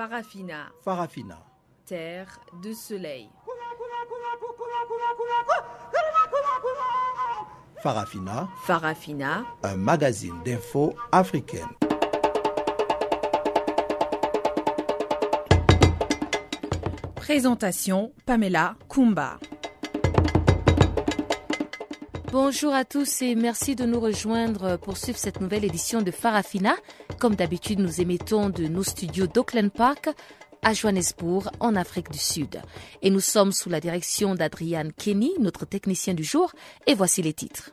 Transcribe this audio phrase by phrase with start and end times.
[0.00, 0.72] Farafina.
[0.82, 1.38] Farafina.
[1.84, 3.28] Terre de soleil.
[7.82, 8.48] Farafina.
[8.64, 9.44] Farafina.
[9.62, 11.68] Un magazine d'infos africaine.
[17.16, 19.38] Présentation Pamela Kumba.
[22.32, 26.74] Bonjour à tous et merci de nous rejoindre pour suivre cette nouvelle édition de Farafina.
[27.20, 30.08] Comme d'habitude, nous émettons de nos studios d'Auckland Park
[30.62, 32.62] à Johannesburg, en Afrique du Sud.
[33.02, 36.50] Et nous sommes sous la direction d'Adrian Kenny, notre technicien du jour,
[36.86, 37.72] et voici les titres.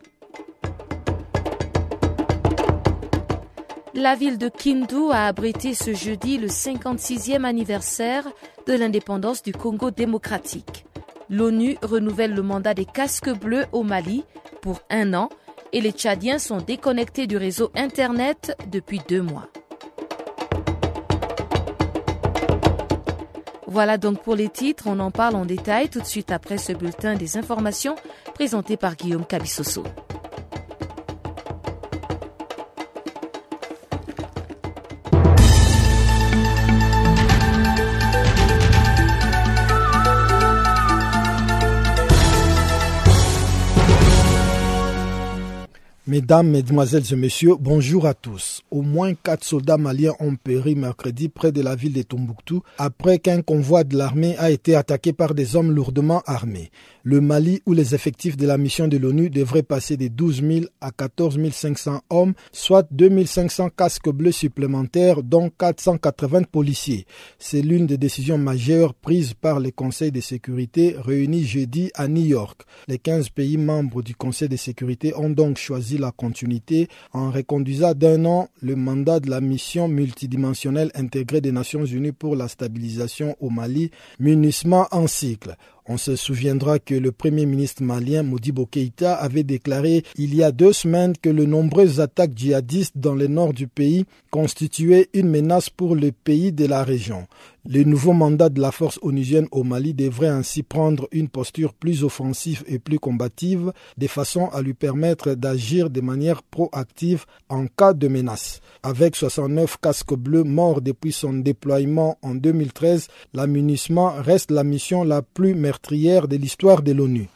[3.93, 8.27] La ville de Kindu a abrité ce jeudi le 56e anniversaire
[8.67, 10.85] de l'indépendance du Congo démocratique.
[11.29, 14.25] L'ONU renouvelle le mandat des casques bleus au Mali
[14.61, 15.29] pour un an
[15.73, 19.47] et les Tchadiens sont déconnectés du réseau Internet depuis deux mois.
[23.67, 26.71] Voilà donc pour les titres, on en parle en détail tout de suite après ce
[26.71, 27.95] bulletin des informations
[28.33, 29.83] présenté par Guillaume Cabissoso.
[46.17, 48.63] Mesdames, Mesdemoiselles et Messieurs, bonjour à tous.
[48.71, 53.19] Au moins quatre soldats maliens ont péri mercredi près de la ville de Tombouctou après
[53.19, 56.71] qu'un convoi de l'armée a été attaqué par des hommes lourdement armés.
[57.09, 60.65] Le Mali, où les effectifs de la mission de l'ONU devraient passer de 12 000
[60.81, 67.05] à 14 500 hommes, soit 2 500 casques bleus supplémentaires, dont 480 policiers.
[67.39, 72.25] C'est l'une des décisions majeures prises par le Conseil de sécurité réuni jeudi à New
[72.25, 72.63] York.
[72.89, 77.93] Les 15 pays membres du Conseil de sécurité ont donc choisi la continuité en reconduisant
[77.93, 83.35] d'un an le mandat de la mission multidimensionnelle intégrée des Nations Unies pour la stabilisation
[83.39, 85.55] au Mali, munissement en cycle.
[85.89, 90.51] On se souviendra que le premier ministre malien Modibo Keïta avait déclaré il y a
[90.51, 95.69] deux semaines que les nombreuses attaques djihadistes dans le nord du pays constituaient une menace
[95.69, 97.25] pour le pays de la région.
[97.65, 102.03] Le nouveau mandat de la force onusienne au Mali devrait ainsi prendre une posture plus
[102.03, 107.93] offensive et plus combative, de façon à lui permettre d'agir de manière proactive en cas
[107.93, 108.59] de menace.
[108.89, 115.21] Avec 69 casques bleus morts depuis son déploiement en 2013, l'amunissement reste la mission la
[115.21, 117.27] plus meurtrière de l'histoire de l'ONU.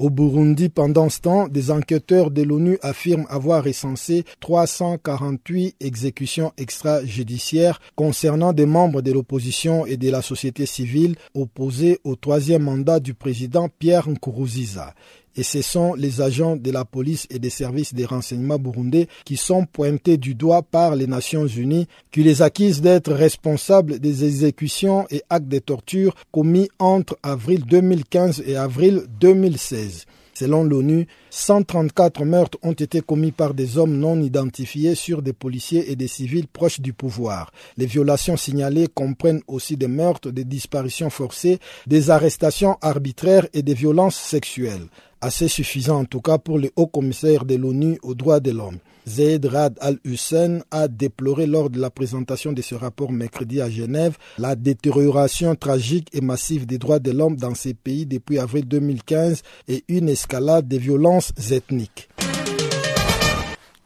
[0.00, 7.80] Au Burundi, pendant ce temps, des enquêteurs de l'ONU affirment avoir recensé 348 exécutions extrajudiciaires
[7.94, 13.14] concernant des membres de l'opposition et de la société civile opposés au troisième mandat du
[13.14, 14.94] président Pierre Nkurunziza
[15.40, 19.38] et ce sont les agents de la police et des services des renseignements burundais qui
[19.38, 25.06] sont pointés du doigt par les Nations Unies, qui les accusent d'être responsables des exécutions
[25.08, 30.04] et actes de torture commis entre avril 2015 et avril 2016.
[30.34, 35.90] Selon l'ONU, 134 meurtres ont été commis par des hommes non identifiés sur des policiers
[35.90, 37.50] et des civils proches du pouvoir.
[37.78, 43.74] Les violations signalées comprennent aussi des meurtres, des disparitions forcées, des arrestations arbitraires et des
[43.74, 44.86] violences sexuelles
[45.20, 48.78] assez suffisant en tout cas pour le haut commissaire de l'ONU aux droits de l'homme.
[49.08, 54.16] Zaid Rad al-Hussein a déploré lors de la présentation de ce rapport mercredi à Genève
[54.38, 59.42] la détérioration tragique et massive des droits de l'homme dans ces pays depuis avril 2015
[59.68, 62.08] et une escalade des violences ethniques.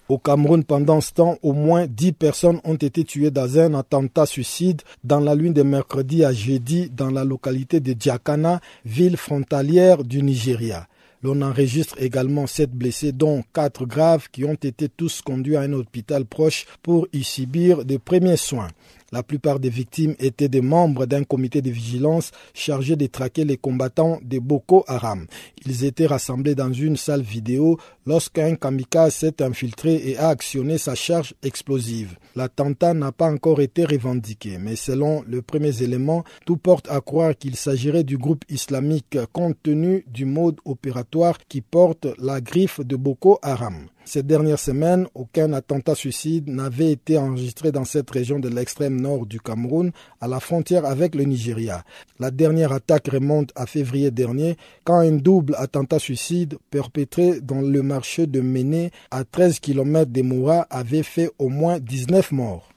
[0.07, 4.27] Au Cameroun, pendant ce temps, au moins dix personnes ont été tuées dans un attentat
[4.27, 10.05] suicide dans la lune de mercredi à jeudi dans la localité de Djakana, ville frontalière
[10.05, 10.87] du Nigeria.
[11.25, 15.73] L'on enregistre également sept blessés, dont quatre graves, qui ont été tous conduits à un
[15.73, 18.69] hôpital proche pour y subir de premiers soins.
[19.15, 23.57] La plupart des victimes étaient des membres d'un comité de vigilance chargé de traquer les
[23.57, 25.29] combattants de Boko Haram.
[25.65, 30.97] Ils étaient rassemblés dans une salle vidéo lorsqu'un kamikaze s'est infiltré et a actionné sa
[30.97, 32.17] charge explosive.
[32.35, 37.39] L'attentat n'a pas encore été revendiqué, mais selon les premiers éléments, tout porte à croire
[37.39, 42.97] qu'il s'agirait du groupe islamique compte tenu du mode opératoire qui porte la griffe de
[42.97, 43.87] Boko Haram.
[44.07, 49.25] Ces dernières semaines, aucun attentat suicide n'avait été enregistré dans cette région de l'extrême nord
[49.25, 51.85] du Cameroun, à la frontière avec le Nigeria.
[52.21, 57.83] La dernière attaque remonte à février dernier, quand un double attentat suicide perpétré dans le
[57.83, 62.74] marché de Méné, à 13 km de Moura, avait fait au moins 19 morts.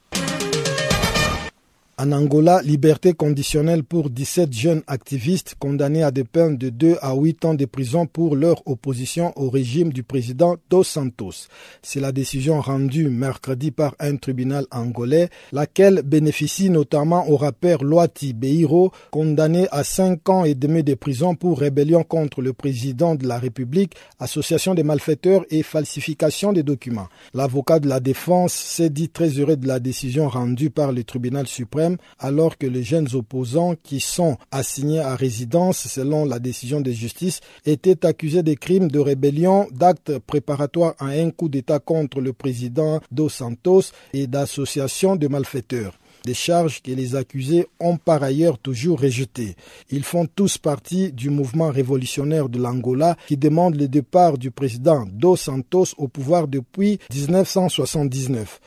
[2.00, 7.12] En Angola, liberté conditionnelle pour 17 jeunes activistes condamnés à des peines de 2 à
[7.12, 11.48] 8 ans de prison pour leur opposition au régime du président Dos Santos.
[11.82, 18.32] C'est la décision rendue mercredi par un tribunal angolais, laquelle bénéficie notamment au rappeur Loati
[18.32, 23.26] Beiro, condamné à 5 ans et demi de prison pour rébellion contre le président de
[23.26, 27.08] la République, association des malfaiteurs et falsification des documents.
[27.34, 31.48] L'avocat de la défense s'est dit très heureux de la décision rendue par le tribunal
[31.48, 31.87] suprême
[32.18, 37.40] alors que les jeunes opposants qui sont assignés à résidence selon la décision de justice
[37.64, 43.00] étaient accusés de crimes de rébellion, d'actes préparatoires à un coup d'État contre le président
[43.10, 49.00] Dos Santos et d'association de malfaiteurs des charges que les accusés ont par ailleurs toujours
[49.00, 49.56] rejetées.
[49.90, 55.06] Ils font tous partie du mouvement révolutionnaire de l'Angola qui demande le départ du président
[55.10, 58.60] Dos Santos au pouvoir depuis 1979.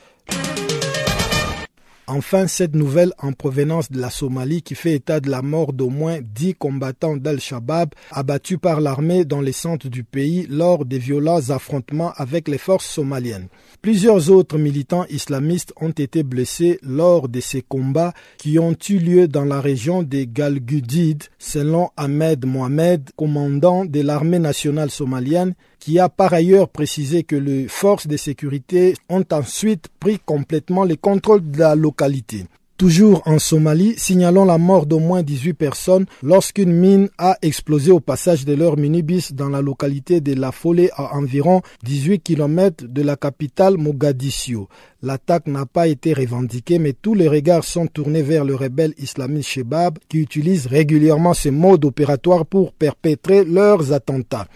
[2.14, 5.88] Enfin, cette nouvelle en provenance de la Somalie qui fait état de la mort d'au
[5.88, 11.48] moins dix combattants d'Al-Shabaab abattus par l'armée dans les centres du pays lors des violents
[11.48, 13.48] affrontements avec les forces somaliennes.
[13.80, 19.26] Plusieurs autres militants islamistes ont été blessés lors de ces combats qui ont eu lieu
[19.26, 26.08] dans la région des Galgudid, selon Ahmed Mohamed, commandant de l'armée nationale somalienne, qui a
[26.08, 31.58] par ailleurs précisé que les forces de sécurité ont ensuite pris complètement le contrôle de
[31.58, 32.46] la localité.
[32.76, 37.98] Toujours en Somalie, signalons la mort d'au moins 18 personnes lorsqu'une mine a explosé au
[37.98, 43.02] passage de leur minibus dans la localité de La Folée à environ 18 km de
[43.02, 44.68] la capitale Mogadiscio.
[45.02, 49.48] L'attaque n'a pas été revendiquée, mais tous les regards sont tournés vers le rebelle islamiste
[49.48, 54.46] Shebab qui utilise régulièrement ce mode opératoire pour perpétrer leurs attentats.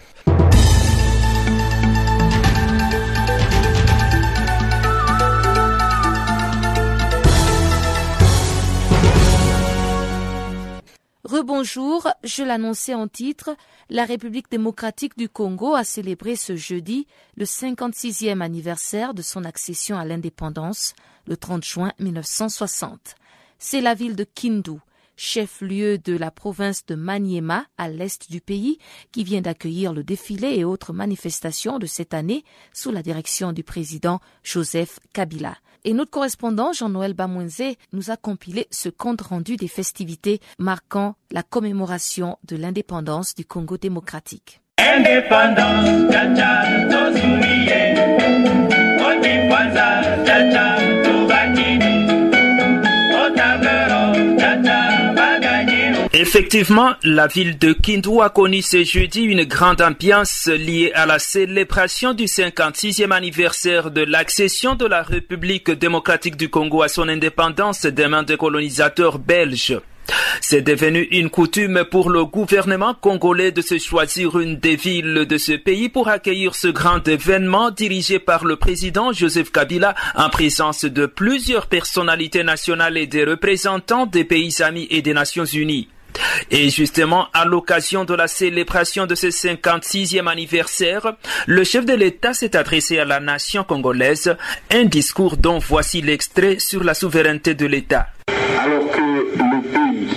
[11.57, 13.57] Rebonjour, je l'annonçais en titre,
[13.89, 19.97] la République démocratique du Congo a célébré ce jeudi le 56e anniversaire de son accession
[19.97, 20.93] à l'indépendance,
[21.25, 23.15] le 30 juin 1960.
[23.57, 24.77] C'est la ville de Kindu,
[25.17, 28.77] chef-lieu de la province de Maniema à l'est du pays,
[29.11, 33.63] qui vient d'accueillir le défilé et autres manifestations de cette année sous la direction du
[33.63, 35.57] président Joseph Kabila.
[35.83, 41.43] Et notre correspondant Jean-Noël Bamouenze nous a compilé ce compte rendu des festivités marquant la
[41.43, 44.61] commémoration de l'indépendance du Congo démocratique.
[56.19, 61.19] Effectivement, la ville de Kindu a connu ce jeudi une grande ambiance liée à la
[61.19, 67.85] célébration du 56e anniversaire de l'accession de la République démocratique du Congo à son indépendance
[67.85, 69.79] des mains des colonisateurs belges.
[70.41, 75.37] C'est devenu une coutume pour le gouvernement congolais de se choisir une des villes de
[75.37, 80.83] ce pays pour accueillir ce grand événement dirigé par le président Joseph Kabila en présence
[80.83, 85.87] de plusieurs personnalités nationales et des représentants des pays amis et des Nations Unies.
[86.51, 91.13] Et justement, à l'occasion de la célébration de ce 56e anniversaire,
[91.45, 94.35] le chef de l'État s'est adressé à la nation congolaise,
[94.71, 98.07] un discours dont voici l'extrait sur la souveraineté de l'État.
[98.59, 100.07] Alors que le pays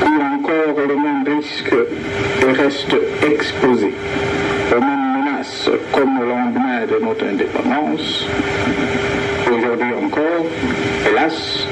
[0.00, 1.74] court encore le même risque
[2.42, 3.92] et reste exposé
[4.70, 8.26] aux mêmes menaces comme le lendemain de notre indépendance,
[9.48, 10.46] aujourd'hui encore,
[11.08, 11.66] hélas,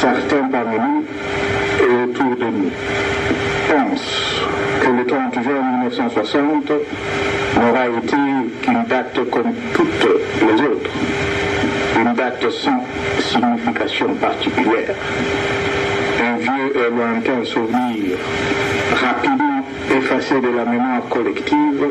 [0.00, 0.48] certains
[3.68, 4.42] pensent
[4.80, 6.72] que le 30 juin 1960
[7.56, 8.16] n'aura été
[8.62, 10.08] qu'une date comme toutes
[10.40, 10.90] les autres,
[11.96, 12.84] une date sans
[13.20, 14.94] signification particulière,
[16.22, 18.16] un vieux et lointain souvenir
[18.94, 19.64] rapidement
[19.96, 21.88] effacé de la mémoire collective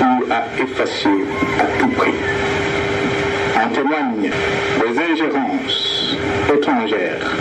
[0.00, 1.24] ou à effacer
[1.58, 2.57] à tout prix.
[3.60, 4.30] En témoignent
[4.84, 6.16] les ingérences
[6.48, 7.36] étrangères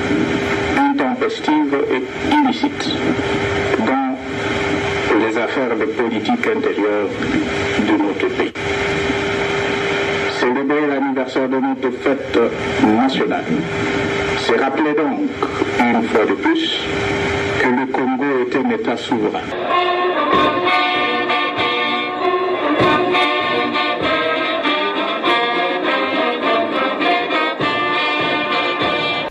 [0.76, 2.90] intempestives et illicites
[3.86, 4.18] dans
[5.20, 7.08] les affaires de politique intérieure
[7.88, 8.54] de notre pays.
[10.40, 12.40] Célébrer l'anniversaire de notre fête
[12.84, 13.46] nationale,
[14.40, 15.30] c'est rappeler donc,
[15.80, 16.80] une fois de plus,
[17.62, 19.97] que le Congo est un État souverain.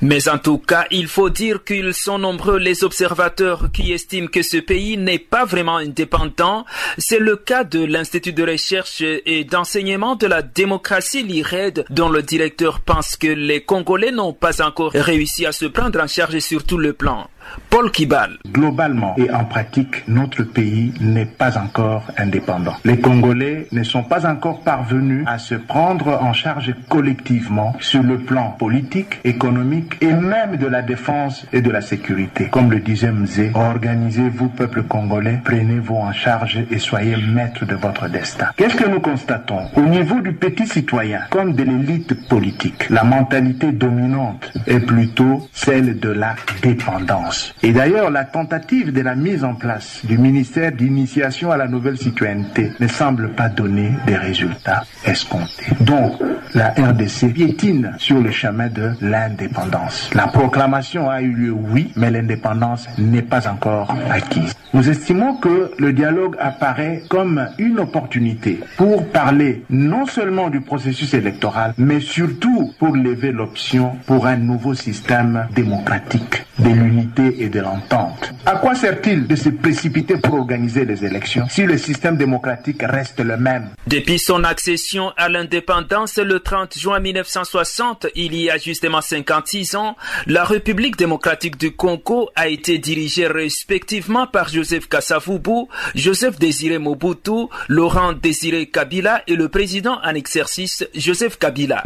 [0.08, 4.42] Mais en tout cas, il faut dire qu'ils sont nombreux les observateurs qui estiment que
[4.42, 6.64] ce pays n'est pas vraiment indépendant.
[6.96, 12.22] C'est le cas de l'Institut de recherche et d'enseignement de la démocratie, l'IRED, dont le
[12.22, 16.62] directeur pense que les Congolais n'ont pas encore réussi à se prendre en charge sur
[16.62, 17.28] tout le plan.
[17.76, 18.38] Paul Kibal.
[18.50, 22.74] Globalement et en pratique, notre pays n'est pas encore indépendant.
[22.86, 28.16] Les Congolais ne sont pas encore parvenus à se prendre en charge collectivement sur le
[28.18, 32.48] plan politique, économique et même de la défense et de la sécurité.
[32.50, 38.08] Comme le disait Mzé, organisez-vous peuple congolais, prenez-vous en charge et soyez maître de votre
[38.08, 38.46] destin.
[38.56, 43.70] Qu'est-ce que nous constatons Au niveau du petit citoyen, comme de l'élite politique, la mentalité
[43.72, 47.35] dominante est plutôt celle de la dépendance.
[47.62, 51.98] Et d'ailleurs, la tentative de la mise en place du ministère d'initiation à la nouvelle
[51.98, 55.66] citoyenneté ne semble pas donner des résultats escomptés.
[55.80, 56.20] Donc,
[56.54, 60.10] la RDC piétine sur le chemin de l'indépendance.
[60.14, 64.54] La proclamation a eu lieu, oui, mais l'indépendance n'est pas encore acquise.
[64.72, 71.14] Nous estimons que le dialogue apparaît comme une opportunité pour parler non seulement du processus
[71.14, 77.60] électoral, mais surtout pour lever l'option pour un nouveau système démocratique de l'unité et de
[77.60, 78.32] l'entente.
[78.44, 83.20] À quoi sert-il de se précipiter pour organiser les élections si le système démocratique reste
[83.20, 83.70] le même?
[83.86, 89.96] Depuis son accession à l'indépendance le 30 juin 1960, il y a justement 56 ans,
[90.26, 97.46] la République démocratique du Congo a été dirigée respectivement par Joseph Kassavubu, Joseph Désiré Mobutu,
[97.68, 101.82] Laurent Désiré Kabila et le président en exercice Joseph Kabila.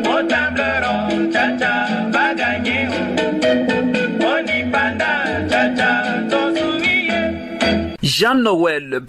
[8.11, 9.01] Jean-Noël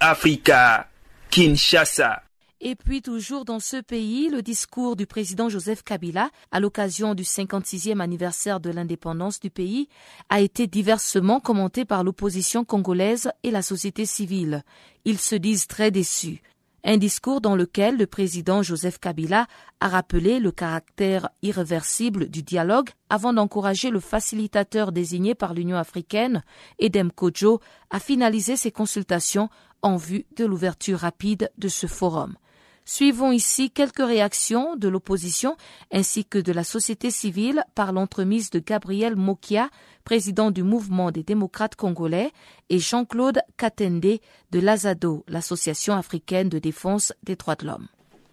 [0.00, 0.88] Africa,
[1.30, 2.22] Kinshasa.
[2.60, 7.22] Et puis toujours dans ce pays, le discours du président Joseph Kabila à l'occasion du
[7.22, 9.88] 56e anniversaire de l'indépendance du pays
[10.28, 14.62] a été diversement commenté par l'opposition congolaise et la société civile.
[15.06, 16.42] Ils se disent très déçus.
[16.84, 19.46] Un discours dans lequel le président Joseph Kabila
[19.80, 26.42] a rappelé le caractère irréversible du dialogue avant d'encourager le facilitateur désigné par l'Union africaine,
[26.78, 27.60] Edem Kojo,
[27.90, 29.50] à finaliser ses consultations
[29.82, 32.36] en vue de l'ouverture rapide de ce forum.
[32.84, 35.56] Suivons ici quelques réactions de l'opposition
[35.92, 39.68] ainsi que de la société civile par l'entremise de Gabriel Mokia,
[40.04, 42.30] président du mouvement des démocrates congolais,
[42.68, 44.18] et Jean-Claude Katende
[44.50, 47.86] de l'AZADO, l'association africaine de défense des droits de l'homme.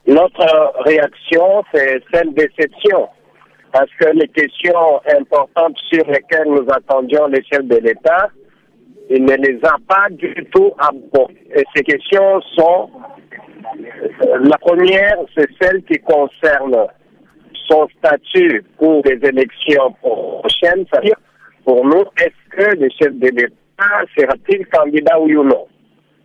[0.07, 3.09] Notre réaction, c'est celle déception,
[3.73, 8.29] parce que les questions importantes sur lesquelles nous attendions les chefs de l'État,
[9.09, 11.47] il ne les a pas du tout abordées.
[11.55, 12.89] Et ces questions sont
[14.41, 16.87] la première, c'est celle qui concerne
[17.67, 21.17] son statut pour les élections prochaines, c'est-à-dire
[21.65, 25.67] pour nous, est-ce que le chef de l'État sera-t-il candidat oui ou non?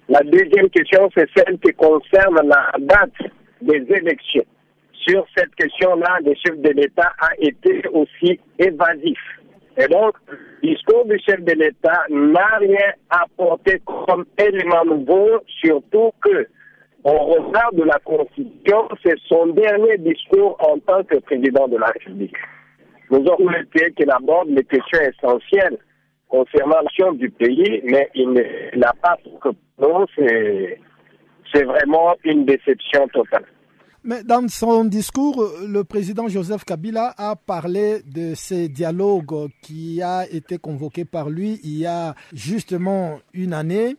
[0.08, 3.30] La deuxième question, c'est celle qui concerne la date
[3.60, 4.44] des élections.
[4.92, 9.18] Sur cette question-là, le chef de l'État a été aussi évasif.
[9.78, 16.12] Et donc, le discours du chef de l'État n'a rien apporté comme élément nouveau, surtout
[16.20, 16.46] que
[17.04, 21.86] au regard de la Constitution, c'est son dernier discours en tant que président de la
[21.86, 22.36] République.
[23.10, 25.78] Nous aurons été qu'il aborde les questions essentielles
[26.28, 28.32] concernant l'action du pays, mais il
[28.76, 29.48] n'a pas que
[29.80, 33.44] non, c'est vraiment une déception totale.
[34.04, 40.24] Mais dans son discours, le président Joseph Kabila a parlé de ces dialogues qui a
[40.28, 43.94] été convoqué par lui il y a justement une année.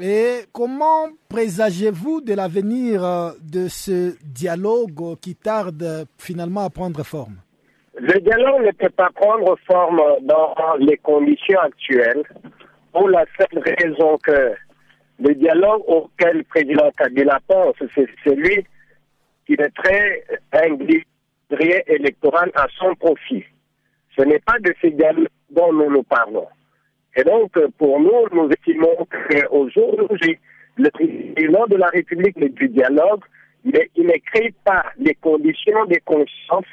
[0.00, 3.02] Et comment présagez-vous de l'avenir
[3.42, 7.36] de ce dialogue qui tarde finalement à prendre forme?
[7.96, 12.24] Le dialogue ne peut pas prendre forme dans les conditions actuelles
[12.92, 14.52] pour la seule raison que
[15.20, 18.66] le dialogue auquel le président Kabila pense, c'est celui
[19.46, 21.04] qui très un calendrier
[21.86, 23.44] électoral à son profit.
[24.16, 26.46] Ce n'est pas de ces dialogues dont nous nous parlons.
[27.16, 30.38] Et donc, pour nous, nous estimons qu'aujourd'hui,
[30.76, 33.22] le président de la République du dialogue,
[33.64, 36.66] il ne crée pas les conditions de conscience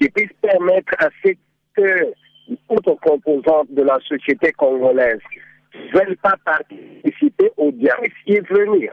[0.00, 1.32] qui puissent permettre à ce
[1.74, 2.12] que
[2.68, 5.20] autres composantes de la société congolaise
[5.74, 8.92] ne veulent pas participer au dialogue et venir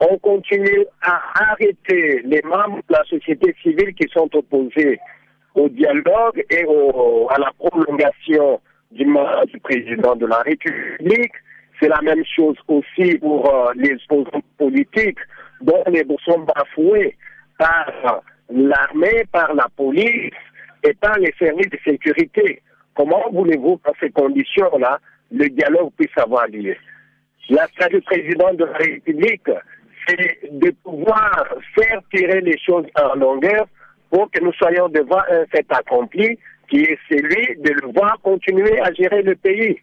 [0.00, 4.98] on continue à arrêter les membres de la société civile qui sont opposés
[5.54, 6.64] au dialogue et
[7.30, 8.60] à la prolongation
[8.90, 11.32] du mandat du président de la République.
[11.80, 15.18] C'est la même chose aussi pour euh, les opposants politiques
[15.60, 17.16] dont les sont bafoués
[17.58, 20.32] par l'armée, par la police
[20.84, 22.62] et par les services de sécurité.
[22.94, 24.98] Comment voulez-vous qu'en ces conditions-là,
[25.30, 26.76] le dialogue puisse avoir lieu?
[27.48, 29.48] La du président de la République,
[30.06, 33.66] c'est de pouvoir faire tirer les choses en longueur
[34.10, 38.80] pour que nous soyons devant un fait accompli qui est celui de le voir continuer
[38.80, 39.78] à gérer le pays.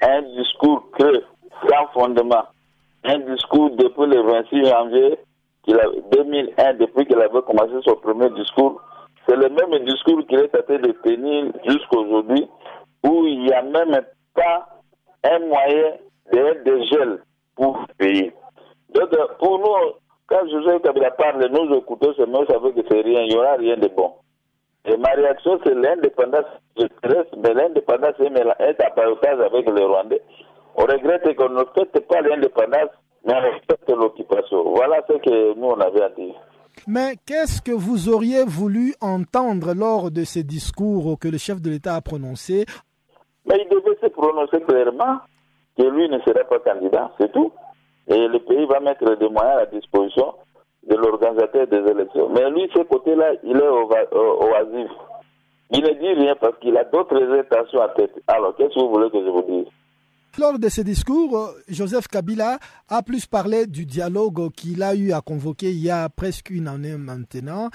[0.00, 1.22] Un discours que,
[1.68, 2.44] sans fondement,
[3.04, 5.18] un discours depuis le 26 janvier
[6.12, 8.80] 2001, depuis qu'il avait commencé son premier discours,
[9.28, 12.48] c'est le même discours qu'il est train de tenir jusqu'aujourd'hui,
[13.04, 14.00] où il n'y a même
[14.34, 14.68] pas
[15.24, 15.92] un moyen
[16.32, 17.18] de dégel
[17.56, 18.32] pour le pays.
[18.94, 19.92] Donc, pour nous,
[20.26, 23.36] quand Joseph Kabila parle, nous écoutons ce mot, ça veut que c'est rien, il n'y
[23.36, 24.12] aura rien de bon.
[24.84, 26.46] Et ma réaction, c'est l'indépendance.
[26.76, 30.22] Je reste, mais l'indépendance est à partage avec les Rwandais.
[30.76, 32.90] On regrette qu'on ne fête pas l'indépendance,
[33.26, 34.70] mais on respecte l'occupation.
[34.74, 36.34] Voilà ce que nous, on avait à dire.
[36.86, 41.70] Mais qu'est-ce que vous auriez voulu entendre lors de ces discours que le chef de
[41.70, 42.64] l'État a prononcés?
[43.46, 45.18] Mais il devait se prononcer clairement
[45.76, 47.50] que lui ne serait pas candidat, c'est tout.
[48.08, 50.34] Et le pays va mettre des moyens à la disposition
[50.88, 52.30] de l'organisateur des élections.
[52.30, 54.90] Mais lui, ce côté-là, il est oasif.
[55.70, 58.12] Il ne dit rien parce qu'il a d'autres intentions à tête.
[58.26, 59.66] Alors, qu'est-ce que vous voulez que je vous dise?
[60.38, 65.20] Lors de ce discours, Joseph Kabila a plus parlé du dialogue qu'il a eu à
[65.20, 67.68] convoquer il y a presque une année maintenant.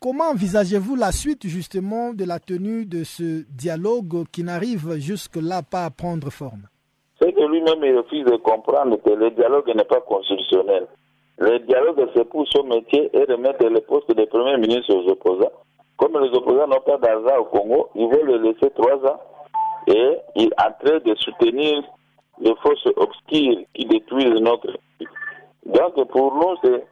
[0.00, 5.84] Comment envisagez-vous la suite justement de la tenue de ce dialogue qui n'arrive jusque-là pas
[5.84, 6.68] à prendre forme?
[7.26, 10.86] C'est que lui-même il refuse de comprendre que le dialogue n'est pas constitutionnel.
[11.38, 15.50] Le dialogue, c'est pour son métier et remettre le poste de Premier ministre aux opposants.
[15.96, 19.20] Comme les opposants n'ont pas d'argent au Congo, ils veulent le laisser trois ans
[19.88, 21.82] et il est en train de soutenir
[22.38, 25.08] les forces obscures qui détruisent notre pays.
[25.66, 26.86] Donc pour nous, c'est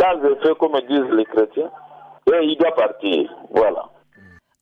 [0.00, 1.70] sans effet, comme disent les chrétiens,
[2.32, 3.30] et il doit partir.
[3.50, 3.90] Voilà.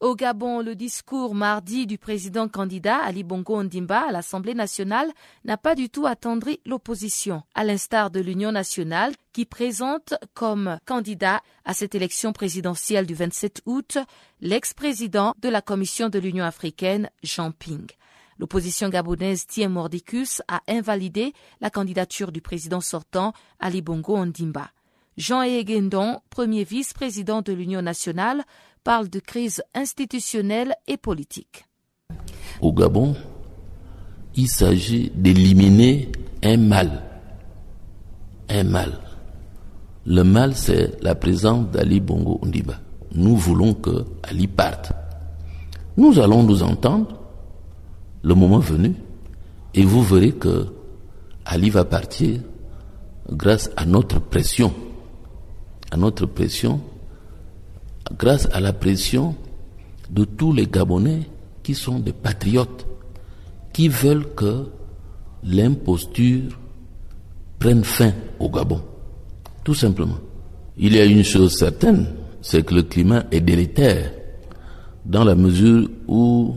[0.03, 5.13] Au Gabon, le discours mardi du président candidat Ali Bongo Ondimba à l'Assemblée nationale
[5.45, 11.41] n'a pas du tout attendri l'opposition, à l'instar de l'Union nationale qui présente comme candidat
[11.65, 13.97] à cette élection présidentielle du 27 août
[14.41, 17.87] l'ex-président de la Commission de l'Union africaine, Jean Ping.
[18.41, 24.73] L'opposition gabonaise Tiem Mordicus a invalidé la candidature du président sortant Ali Bongo Ondimba.
[25.19, 28.45] Jean Egendon, premier vice-président de l'Union nationale,
[28.85, 31.67] parle de crise institutionnelle et politique.
[32.61, 33.15] Au Gabon,
[34.35, 36.11] il s'agit d'éliminer
[36.43, 37.03] un mal.
[38.49, 38.99] Un mal.
[40.05, 42.75] Le mal, c'est la présence d'Ali Bongo Ondiba.
[43.15, 44.93] Nous voulons que Ali parte.
[45.97, 47.21] Nous allons nous entendre
[48.23, 48.95] le moment venu
[49.75, 50.67] et vous verrez que
[51.45, 52.41] Ali va partir
[53.31, 54.73] grâce à notre pression.
[55.91, 56.81] À notre pression
[58.19, 59.35] grâce à la pression
[60.11, 61.21] de tous les Gabonais
[61.63, 62.87] qui sont des patriotes,
[63.73, 64.67] qui veulent que
[65.45, 66.59] l'imposture
[67.59, 68.81] prenne fin au Gabon.
[69.65, 70.19] Tout simplement.
[70.77, 72.07] Il y a une chose certaine,
[72.41, 74.13] c'est que le climat est délétère
[75.05, 76.55] dans la mesure où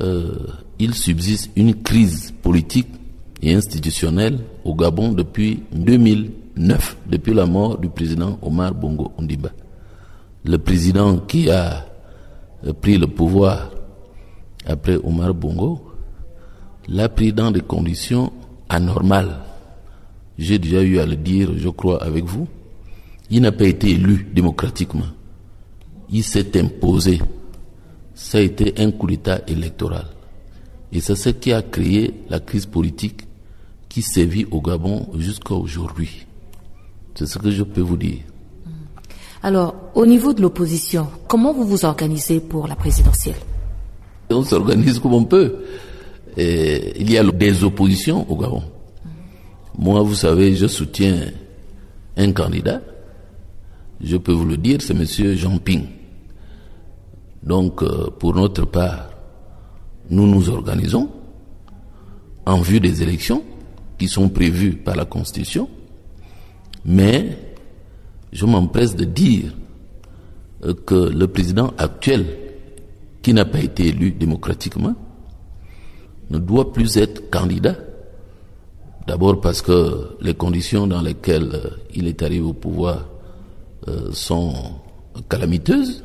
[0.00, 0.34] euh,
[0.78, 2.88] il subsiste une crise politique
[3.42, 9.50] et institutionnelle au Gabon depuis 2009, depuis la mort du président Omar Bongo Ondimba
[10.44, 11.86] le président qui a
[12.80, 13.70] pris le pouvoir
[14.66, 15.92] après Omar Bongo
[16.88, 18.32] l'a pris dans des conditions
[18.68, 19.38] anormales.
[20.38, 22.48] J'ai déjà eu à le dire, je crois, avec vous.
[23.30, 25.06] Il n'a pas été élu démocratiquement.
[26.10, 27.20] Il s'est imposé.
[28.14, 30.06] Ça a été un coup d'État électoral.
[30.92, 33.22] Et c'est ce qui a créé la crise politique
[33.88, 36.26] qui sévit au Gabon jusqu'à aujourd'hui.
[37.14, 38.20] C'est ce que je peux vous dire.
[39.42, 43.36] Alors, au niveau de l'opposition, comment vous vous organisez pour la présidentielle?
[44.30, 45.64] On s'organise comme on peut.
[46.36, 48.62] il y a des oppositions au Gabon.
[49.76, 51.16] Moi, vous savez, je soutiens
[52.16, 52.80] un candidat.
[54.00, 55.04] Je peux vous le dire, c'est M.
[55.36, 55.86] Jean Ping.
[57.42, 59.10] Donc, euh, pour notre part,
[60.10, 61.08] nous nous organisons
[62.46, 63.42] en vue des élections
[63.98, 65.68] qui sont prévues par la Constitution,
[66.84, 67.51] mais
[68.32, 69.52] je m'empresse de dire
[70.64, 72.26] euh, que le président actuel,
[73.20, 74.94] qui n'a pas été élu démocratiquement,
[76.30, 77.76] ne doit plus être candidat.
[79.06, 83.06] D'abord parce que les conditions dans lesquelles euh, il est arrivé au pouvoir
[83.88, 84.54] euh, sont
[85.28, 86.04] calamiteuses.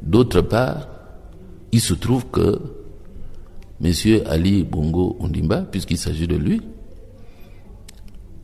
[0.00, 0.88] D'autre part,
[1.72, 2.58] il se trouve que
[3.82, 3.92] M.
[4.26, 6.60] Ali Bongo Ondimba, puisqu'il s'agit de lui,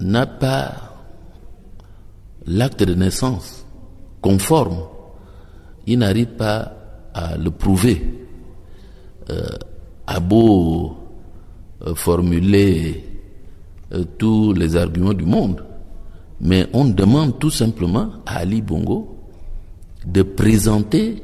[0.00, 0.87] n'a pas
[2.48, 3.64] l'acte de naissance
[4.20, 4.78] conforme.
[5.86, 6.72] il n'arrive pas
[7.14, 8.02] à le prouver.
[9.30, 9.46] Euh,
[10.06, 10.96] à beau
[11.86, 13.04] euh, formuler
[13.92, 15.62] euh, tous les arguments du monde,
[16.40, 19.18] mais on demande tout simplement à Ali Bongo
[20.06, 21.22] de présenter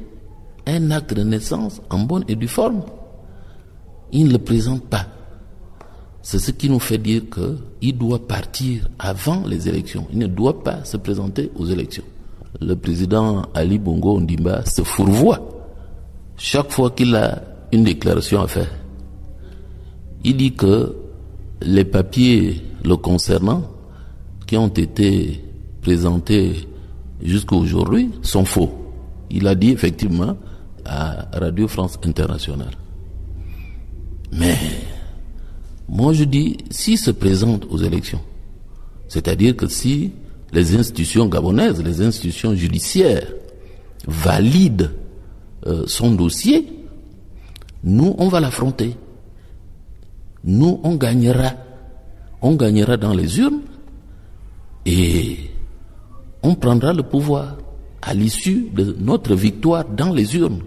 [0.67, 2.83] un acte de naissance en bonne et due forme.
[4.11, 5.07] Il ne le présente pas.
[6.25, 10.07] C'est ce qui nous fait dire qu'il doit partir avant les élections.
[10.11, 12.03] Il ne doit pas se présenter aux élections.
[12.59, 15.39] Le président Ali Bongo Ondimba se fourvoie
[16.35, 18.71] chaque fois qu'il a une déclaration à faire.
[20.23, 20.95] Il dit que
[21.61, 23.61] les papiers le concernant
[24.47, 25.45] qui ont été
[25.83, 26.67] présentés
[27.21, 28.73] jusqu'à aujourd'hui sont faux.
[29.29, 30.35] Il a dit effectivement
[30.85, 32.73] à Radio France Internationale.
[34.31, 34.55] Mais
[35.87, 38.21] moi je dis, s'il se présente aux élections,
[39.07, 40.11] c'est-à-dire que si
[40.51, 43.31] les institutions gabonaises, les institutions judiciaires
[44.07, 44.91] valident
[45.67, 46.67] euh, son dossier,
[47.83, 48.95] nous, on va l'affronter.
[50.43, 51.51] Nous, on gagnera.
[52.41, 53.61] On gagnera dans les urnes
[54.85, 55.37] et
[56.43, 57.57] on prendra le pouvoir
[58.01, 60.61] à l'issue de notre victoire dans les urnes.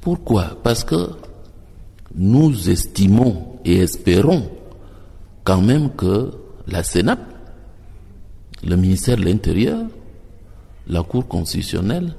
[0.00, 0.56] Pourquoi?
[0.62, 1.10] Parce que
[2.14, 4.50] nous estimons et espérons
[5.44, 6.32] quand même que
[6.66, 7.18] la Sénat,
[8.64, 9.80] le ministère de l'Intérieur,
[10.88, 12.14] la Cour constitutionnelle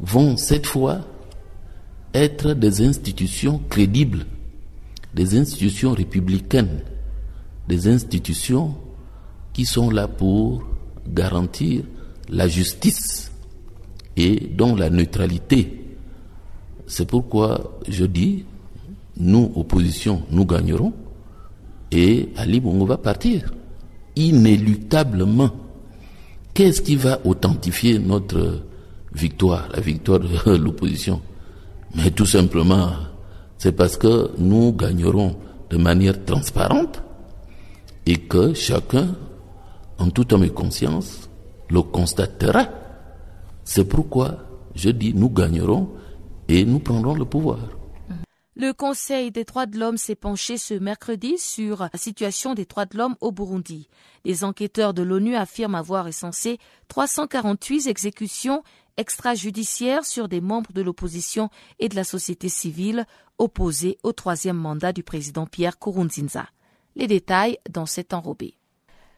[0.00, 1.00] vont cette fois
[2.14, 4.26] être des institutions crédibles,
[5.14, 6.82] des institutions républicaines,
[7.66, 8.74] des institutions
[9.52, 10.64] qui sont là pour
[11.06, 11.84] garantir
[12.28, 13.30] la justice
[14.16, 15.96] et dont la neutralité.
[16.86, 18.44] C'est pourquoi je dis,
[19.18, 20.92] nous, opposition, nous gagnerons
[21.90, 23.52] et Ali Bongo va partir.
[24.16, 25.50] Inéluctablement.
[26.54, 28.62] Qu'est-ce qui va authentifier notre
[29.12, 31.20] victoire, la victoire de l'opposition?
[31.94, 32.90] Mais tout simplement,
[33.56, 35.36] c'est parce que nous gagnerons
[35.70, 37.02] de manière transparente
[38.06, 39.14] et que chacun,
[39.98, 41.28] en toute homme et conscience,
[41.70, 42.66] le constatera.
[43.64, 44.36] C'est pourquoi
[44.74, 45.88] je dis nous gagnerons
[46.48, 47.58] et nous prendrons le pouvoir.
[48.60, 52.86] Le Conseil des droits de l'homme s'est penché ce mercredi sur la situation des droits
[52.86, 53.88] de l'homme au Burundi.
[54.24, 58.64] Les enquêteurs de l'ONU affirment avoir recensé 348 exécutions
[58.96, 63.06] extrajudiciaires sur des membres de l'opposition et de la société civile
[63.38, 66.48] opposés au troisième mandat du président Pierre Kourounzinza.
[66.96, 68.54] Les détails dans cet enrobé.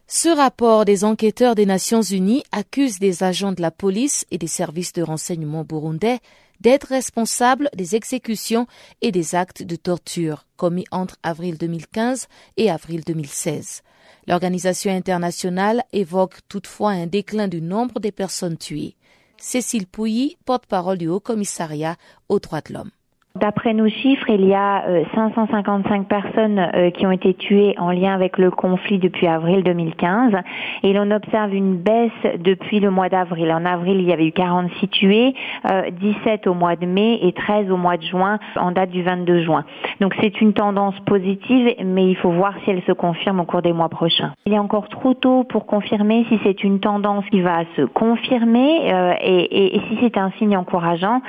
[0.07, 4.49] Ce rapport des enquêteurs des Nations Unies accuse des agents de la police et des
[4.49, 6.19] services de renseignement burundais
[6.61, 8.67] d'être responsables des exécutions
[9.01, 13.83] et des actes de torture commis entre avril 2015 et avril 2016.
[14.27, 18.97] L'organisation internationale évoque toutefois un déclin du nombre des personnes tuées.
[19.39, 21.97] Cécile Pouilly, porte-parole du Haut Commissariat
[22.29, 22.91] aux droits de l'homme.
[23.37, 24.83] D'après nos chiffres, il y a
[25.15, 29.63] 555 euh, personnes euh, qui ont été tuées en lien avec le conflit depuis avril
[29.63, 30.33] 2015
[30.83, 33.53] et l'on observe une baisse depuis le mois d'avril.
[33.53, 37.33] En avril, il y avait eu 46 tués, 17 euh, au mois de mai et
[37.33, 39.65] 13 au mois de juin en date du 22 juin.
[40.01, 43.63] Donc c'est une tendance positive, mais il faut voir si elle se confirme au cours
[43.63, 44.33] des mois prochains.
[44.45, 48.93] Il est encore trop tôt pour confirmer si c'est une tendance qui va se confirmer
[49.23, 51.23] et, et si c'est un signe encourageant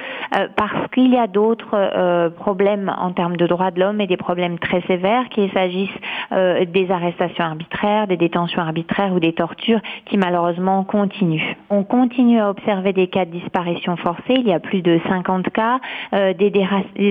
[0.55, 4.17] parce qu'il y a d'autres euh, problèmes en termes de droits de l'homme et des
[4.17, 5.89] problèmes très sévères, qu'il s'agisse
[6.31, 11.55] euh, des arrestations arbitraires, des détentions arbitraires ou des tortures qui malheureusement continuent.
[11.69, 14.33] On continue à observer des cas de disparition forcée.
[14.35, 15.79] Il y a plus de 50 cas,
[16.13, 16.51] euh, des,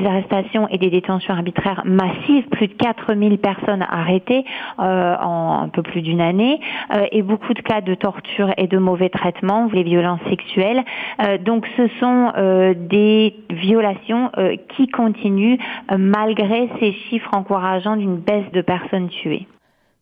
[0.05, 4.45] arrestations et des détentions arbitraires massives, plus de 4000 personnes arrêtées
[4.79, 6.61] en un peu plus d'une année,
[7.13, 10.83] et beaucoup de cas de torture et de mauvais traitements, les violences sexuelles.
[11.45, 12.33] donc ce sont
[12.77, 14.31] des violations
[14.77, 15.59] qui continue
[15.91, 19.47] euh, malgré ces chiffres encourageants d'une baisse de personnes tuées.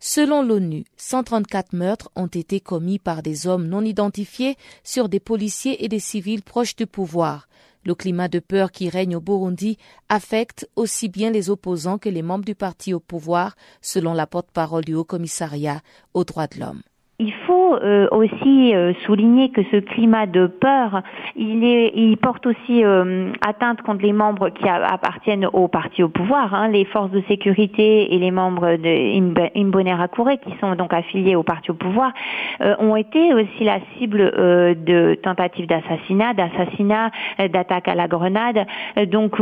[0.01, 4.55] Selon l'ONU, 134 meurtres ont été commis par des hommes non identifiés
[4.85, 7.49] sur des policiers et des civils proches du pouvoir.
[7.85, 9.77] Le climat de peur qui règne au Burundi
[10.09, 14.85] affecte aussi bien les opposants que les membres du parti au pouvoir, selon la porte-parole
[14.85, 15.81] du Haut Commissariat
[16.15, 16.83] aux droits de l'homme.
[17.21, 21.03] Il faut euh, aussi euh, souligner que ce climat de peur,
[21.35, 26.09] il, est, il porte aussi euh, atteinte contre les membres qui appartiennent au parti au
[26.09, 31.35] pouvoir, hein, les forces de sécurité et les membres de Imbonerakure qui sont donc affiliés
[31.35, 32.13] au parti au pouvoir,
[32.61, 37.11] ont été aussi la cible de tentatives d'assassinat, d'assassinat,
[37.53, 38.65] d'attaques à la grenade.
[39.09, 39.39] Donc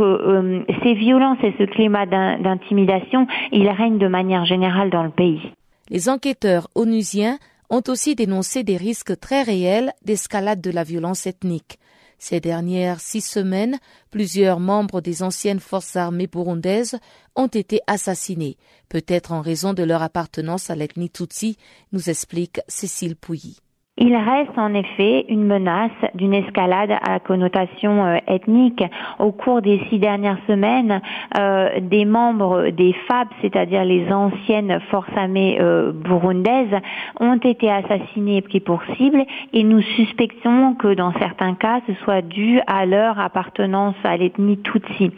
[0.83, 5.41] ces violences et ce climat d'intimidation, il règne de manière générale dans le pays.
[5.89, 7.37] Les enquêteurs onusiens
[7.69, 11.79] ont aussi dénoncé des risques très réels d'escalade de la violence ethnique.
[12.19, 13.77] Ces dernières six semaines,
[14.09, 16.97] plusieurs membres des anciennes forces armées burundaises
[17.35, 18.57] ont été assassinés,
[18.89, 21.57] peut-être en raison de leur appartenance à l'ethnie Tutsi,
[21.91, 23.59] nous explique Cécile Pouilly.
[23.99, 28.83] Il reste en effet une menace d'une escalade à connotation euh, ethnique.
[29.17, 31.01] Au cours des six dernières semaines,
[31.35, 36.79] euh, des membres des FAB, c'est-à-dire les anciennes forces armées euh, burundaises,
[37.19, 41.93] ont été assassinés et pris pour cible et nous suspectons que dans certains cas, ce
[42.03, 45.11] soit dû à leur appartenance à l'ethnie Tutsi.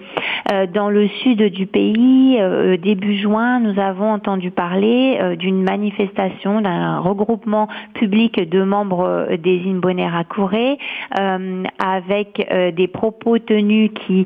[0.74, 2.40] dans le sud du pays,
[2.82, 9.62] début juin, nous avons entendu parler d'une manifestation, d'un regroupement public de membres euh, des
[9.66, 10.54] Imbonerakure
[11.20, 14.26] euh, avec euh, des propos tenus qui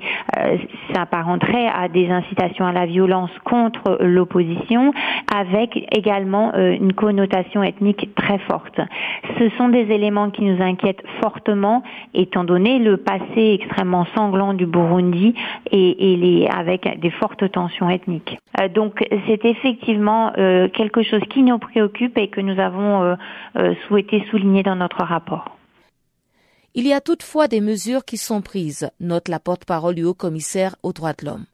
[0.93, 4.93] s'apparenteraient à des incitations à la violence contre l'opposition,
[5.33, 8.79] avec également une connotation ethnique très forte.
[9.39, 14.65] Ce sont des éléments qui nous inquiètent fortement, étant donné le passé extrêmement sanglant du
[14.65, 15.33] Burundi
[15.71, 18.37] et, les, avec des fortes tensions ethniques.
[18.73, 20.31] donc c'est effectivement
[20.73, 23.15] quelque chose qui nous préoccupe et que nous avons
[23.87, 24.25] souhaité
[26.75, 30.91] Il y a toutefois des mesures qui sont prises, note la porte-parole du haut-commissaire aux
[30.91, 31.45] droits de l'homme.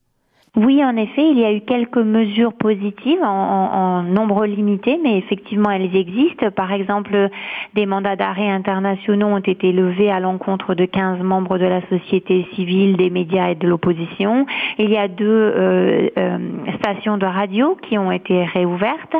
[0.55, 5.69] Oui, en effet, il y a eu quelques mesures positives en, nombre limité, mais effectivement,
[5.69, 6.49] elles existent.
[6.49, 7.29] Par exemple,
[7.75, 12.47] des mandats d'arrêt internationaux ont été levés à l'encontre de 15 membres de la société
[12.55, 14.47] civile, des médias et de l'opposition.
[14.79, 16.37] Il y a deux euh, euh,
[16.79, 19.15] stations de radio qui ont été réouvertes,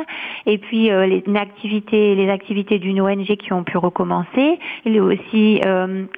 [0.46, 4.58] et puis euh, les activités, les activités d'une ONG qui ont pu recommencer.
[4.84, 5.60] Il est aussi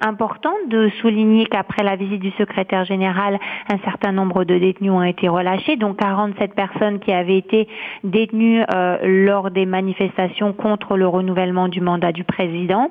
[0.01, 3.39] important de souligner qu'après la visite du secrétaire général,
[3.71, 7.67] un certain nombre de détenus ont été relâchés, donc 47 personnes qui avaient été
[8.03, 12.89] détenues euh, lors des manifestations contre le renouvellement du mandat du président.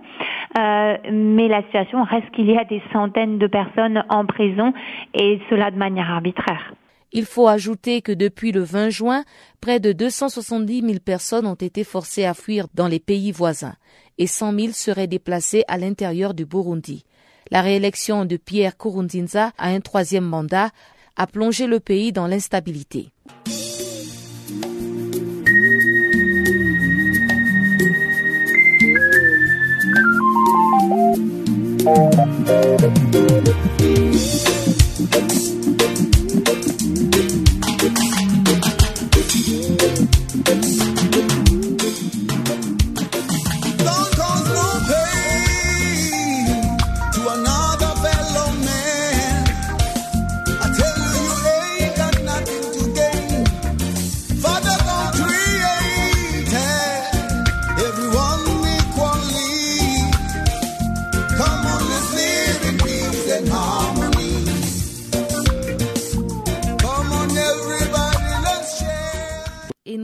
[0.59, 4.73] Euh, mais la situation reste qu'il y a des centaines de personnes en prison
[5.15, 6.75] et cela de manière arbitraire.
[7.15, 9.25] Il faut ajouter que depuis le 20 juin,
[9.61, 13.75] près de 270 000 personnes ont été forcées à fuir dans les pays voisins
[14.17, 17.05] et 100 000 seraient déplacées à l'intérieur du Burundi.
[17.51, 20.71] La réélection de Pierre Kurundinza à un troisième mandat
[21.17, 23.09] a plongé le pays dans l'instabilité.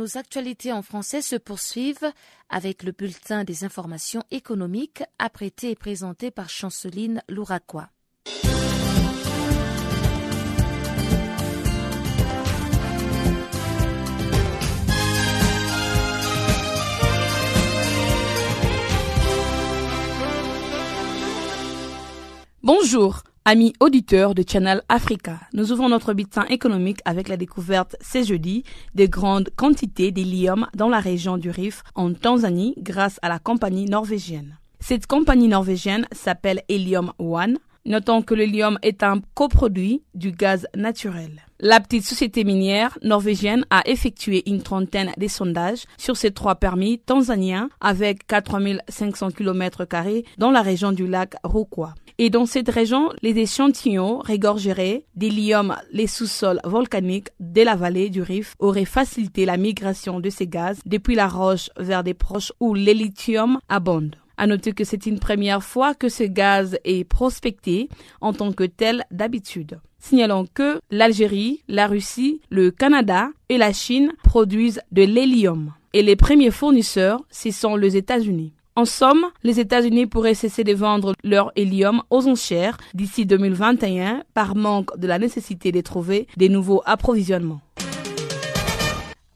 [0.09, 2.13] Nos actualités en français se poursuivent
[2.49, 7.91] avec le bulletin des informations économiques apprêté et présenté par Chanceline Louraquois.
[22.71, 28.23] Bonjour, Amis auditeurs de Channel Africa, nous ouvrons notre bulletin économique avec la découverte ce
[28.23, 28.63] jeudi
[28.95, 33.87] de grandes quantités d'hélium dans la région du Rif en Tanzanie grâce à la compagnie
[33.87, 34.59] norvégienne.
[34.81, 37.57] Cette compagnie norvégienne s'appelle Helium One.
[37.87, 41.47] Notons que l'hélium est un coproduit du gaz naturel.
[41.61, 46.99] La petite société minière norvégienne a effectué une trentaine de sondages sur ces trois permis
[46.99, 49.87] tanzaniens avec 4500 km
[50.37, 51.95] dans la région du lac Rukwa.
[52.21, 58.23] Et dans cette région, les échantillons régorgeraient d'hélium les sous-sols volcaniques de la vallée du
[58.23, 62.75] Rif auraient facilité la migration de ces gaz depuis la roche vers des proches où
[62.75, 64.17] l'hélithium abonde.
[64.37, 67.89] À noter que c'est une première fois que ce gaz est prospecté
[68.21, 69.79] en tant que tel d'habitude.
[70.01, 75.73] Signalons que l'Algérie, la Russie, le Canada et la Chine produisent de l'hélium.
[75.93, 78.55] Et les premiers fournisseurs, ce sont les États-Unis.
[78.79, 84.55] En somme, les États-Unis pourraient cesser de vendre leur hélium aux enchères d'ici 2021 par
[84.55, 87.61] manque de la nécessité de trouver des nouveaux approvisionnements.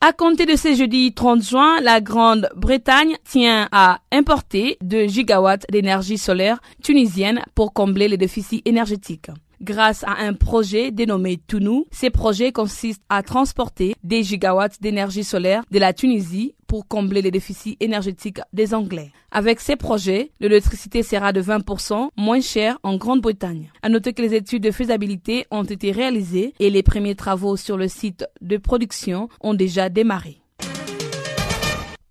[0.00, 6.18] À compter de ce jeudi 30 juin, la Grande-Bretagne tient à importer 2 gigawatts d'énergie
[6.18, 9.30] solaire tunisienne pour combler les déficits énergétiques
[9.62, 11.86] grâce à un projet dénommé Tounou.
[11.90, 17.30] Ces projets consistent à transporter des gigawatts d'énergie solaire de la Tunisie pour combler les
[17.30, 19.12] déficits énergétiques des Anglais.
[19.30, 23.70] Avec ces projets, l'électricité sera de 20% moins chère en Grande-Bretagne.
[23.82, 27.76] À noter que les études de faisabilité ont été réalisées et les premiers travaux sur
[27.76, 30.41] le site de production ont déjà démarré.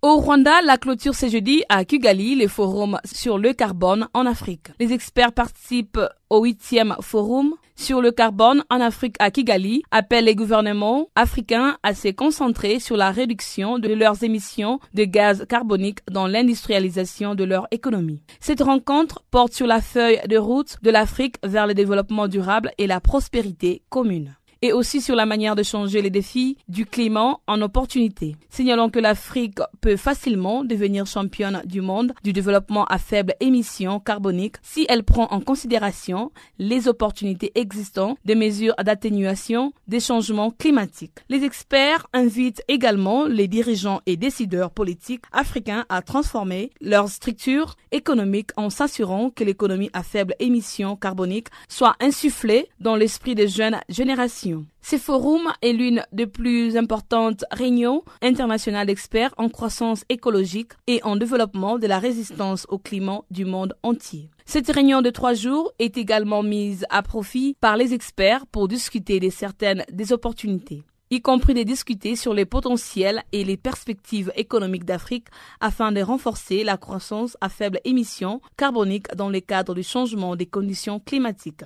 [0.04, 4.70] Au Rwanda, la clôture ce jeudi à Kigali, le forum sur le carbone en Afrique.
[4.80, 10.34] Les experts participent au huitième forum sur le carbone en Afrique à Kigali, appellent les
[10.34, 16.26] gouvernements africains à se concentrer sur la réduction de leurs émissions de gaz carbonique dans
[16.26, 18.24] l'industrialisation de leur économie.
[18.40, 22.88] Cette rencontre porte sur la feuille de route de l'Afrique vers le développement durable et
[22.88, 27.60] la prospérité commune et aussi sur la manière de changer les défis du climat en
[27.60, 28.36] opportunités.
[28.48, 34.56] Signalons que l'Afrique peut facilement devenir championne du monde du développement à faible émission carbonique
[34.62, 41.18] si elle prend en considération les opportunités existantes des mesures d'atténuation des changements climatiques.
[41.28, 48.50] Les experts invitent également les dirigeants et décideurs politiques africains à transformer leur structure économique
[48.56, 54.51] en s'assurant que l'économie à faible émission carbonique soit insufflée dans l'esprit des jeunes générations.
[54.80, 61.16] Ce forum est l'une des plus importantes réunions internationales d'experts en croissance écologique et en
[61.16, 64.30] développement de la résistance au climat du monde entier.
[64.44, 69.20] Cette réunion de trois jours est également mise à profit par les experts pour discuter
[69.20, 74.86] de certaines des opportunités y compris de discuter sur les potentiels et les perspectives économiques
[74.86, 75.26] d'Afrique
[75.60, 80.46] afin de renforcer la croissance à faible émission carbonique dans le cadre du changement des
[80.46, 81.64] conditions climatiques.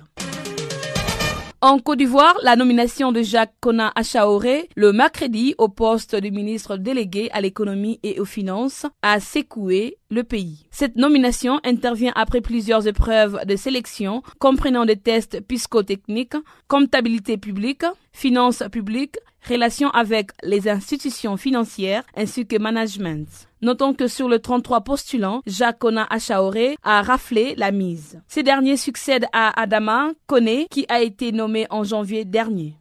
[1.69, 6.77] En Côte d'Ivoire, la nomination de Jacques Kona Achaoré le mercredi au poste de ministre
[6.77, 10.65] délégué à l'économie et aux finances a secoué le pays.
[10.71, 16.37] Cette nomination intervient après plusieurs épreuves de sélection comprenant des tests psychotechniques,
[16.69, 23.46] comptabilité publique, finances publiques, relations avec les institutions financières ainsi que management.
[23.61, 28.21] Notons que sur le 33 postulants, Jacques Kona Achaoré a raflé la mise.
[28.27, 32.75] Ce dernier succède à Adama Kone qui a été nommé en janvier dernier.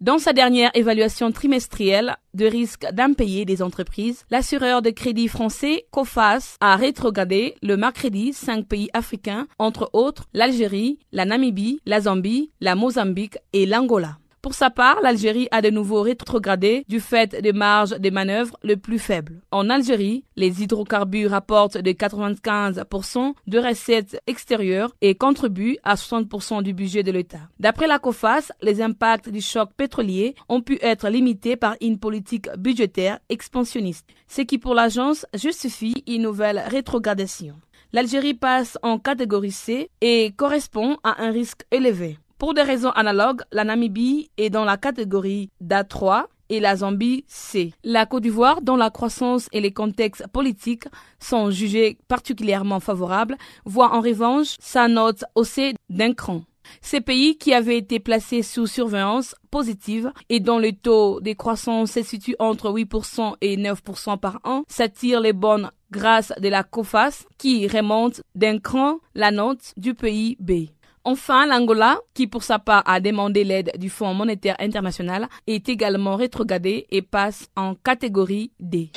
[0.00, 6.56] Dans sa dernière évaluation trimestrielle de risque d'impayé des entreprises, l'assureur de crédit français COFAS
[6.60, 12.74] a rétrogradé le mercredi cinq pays africains, entre autres l'Algérie, la Namibie, la Zambie, la
[12.74, 14.18] Mozambique et l'Angola.
[14.42, 18.76] Pour sa part, l'Algérie a de nouveau rétrogradé du fait des marges de manœuvre le
[18.76, 19.40] plus faibles.
[19.52, 26.74] En Algérie, les hydrocarbures rapportent de 95% de recettes extérieures et contribuent à 60% du
[26.74, 27.38] budget de l'État.
[27.60, 32.48] D'après la COFAS, les impacts du choc pétrolier ont pu être limités par une politique
[32.58, 37.54] budgétaire expansionniste, ce qui pour l'agence justifie une nouvelle rétrogradation.
[37.92, 42.18] L'Algérie passe en catégorie C et correspond à un risque élevé.
[42.42, 47.72] Pour des raisons analogues, la Namibie est dans la catégorie d'A3 et la Zambie C.
[47.84, 50.88] La Côte d'Ivoire, dont la croissance et les contextes politiques
[51.20, 56.42] sont jugés particulièrement favorables, voit en revanche sa note haussée d'un cran.
[56.80, 61.92] Ces pays qui avaient été placés sous surveillance positive et dont le taux de croissance
[61.92, 67.24] se situe entre 8% et 9% par an s'attirent les bonnes grâce de la COFAS
[67.38, 70.70] qui remonte d'un cran la note du pays B.
[71.04, 76.16] Enfin, l'Angola, qui pour sa part a demandé l'aide du Fonds monétaire international, est également
[76.16, 78.92] rétrogradé et passe en catégorie D.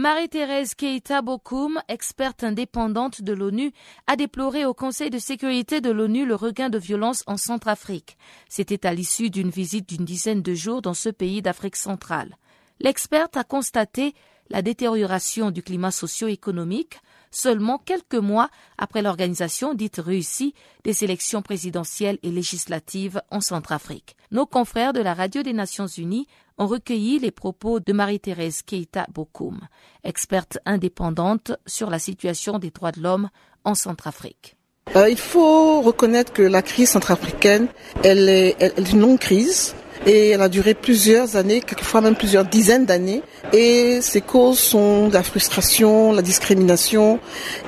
[0.00, 3.70] Marie-Thérèse Keita Bokoum, experte indépendante de l'ONU,
[4.06, 8.16] a déploré au Conseil de sécurité de l'ONU le regain de violence en Centrafrique.
[8.48, 12.38] C'était à l'issue d'une visite d'une dizaine de jours dans ce pays d'Afrique centrale.
[12.80, 14.14] L'experte a constaté
[14.48, 16.98] la détérioration du climat socio-économique
[17.30, 24.16] seulement quelques mois après l'organisation dite réussie des élections présidentielles et législatives en Centrafrique.
[24.30, 26.26] Nos confrères de la Radio des Nations Unies
[26.60, 29.60] ont recueilli les propos de Marie-Thérèse Keita Bokoum,
[30.04, 33.30] experte indépendante sur la situation des droits de l'homme
[33.64, 34.56] en Centrafrique.
[34.94, 37.68] Euh, il faut reconnaître que la crise centrafricaine,
[38.04, 39.74] elle est, est une longue crise
[40.06, 43.22] et elle a duré plusieurs années, quelquefois même plusieurs dizaines d'années.
[43.52, 47.18] Et ses causes sont la frustration, la discrimination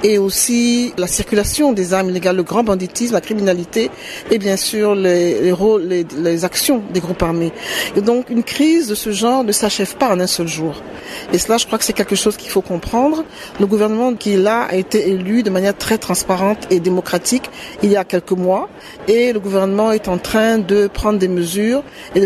[0.04, 3.90] et aussi la circulation des armes illégales, le grand banditisme, la criminalité
[4.30, 7.52] et bien sûr les, actions des groupes armés.
[7.96, 10.74] Et donc une crise de ce genre ne s'achève pas en un seul jour.
[11.32, 13.24] Et cela, je crois que c'est quelque chose qu'il faut comprendre.
[13.60, 17.50] Le gouvernement qui est là a été élu de manière très transparente et démocratique
[17.82, 18.68] il y a quelques mois
[19.08, 21.82] et le gouvernement est en train de prendre des mesures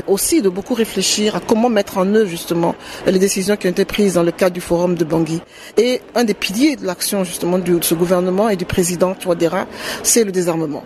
[0.07, 2.75] aussi de beaucoup réfléchir à comment mettre en œuvre justement
[3.07, 5.41] les décisions qui ont été prises dans le cadre du forum de Bangui.
[5.77, 9.67] Et un des piliers de l'action justement de ce gouvernement et du président Touadéra,
[10.03, 10.85] c'est le désarmement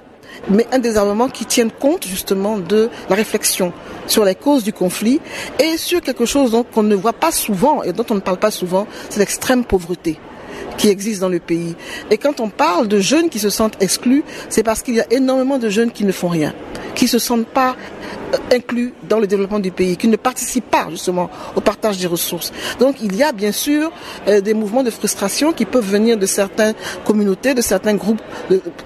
[0.49, 3.73] mais un désarmement qui tienne compte justement de la réflexion
[4.07, 5.21] sur les causes du conflit
[5.59, 8.51] et sur quelque chose qu'on ne voit pas souvent et dont on ne parle pas
[8.51, 10.19] souvent, c'est l'extrême pauvreté
[10.79, 11.75] qui existe dans le pays.
[12.11, 15.07] Et quand on parle de jeunes qui se sentent exclus, c'est parce qu'il y a
[15.11, 16.55] énormément de jeunes qui ne font rien,
[16.95, 17.77] qui se sentent pas
[18.35, 22.07] euh, inclus dans le développement du pays, qui ne participent pas justement au partage des
[22.07, 22.53] ressources.
[22.79, 23.93] Donc il y a bien sûr
[24.29, 28.23] euh, des mouvements de frustration qui peuvent venir de certaines communautés, de certains groupes,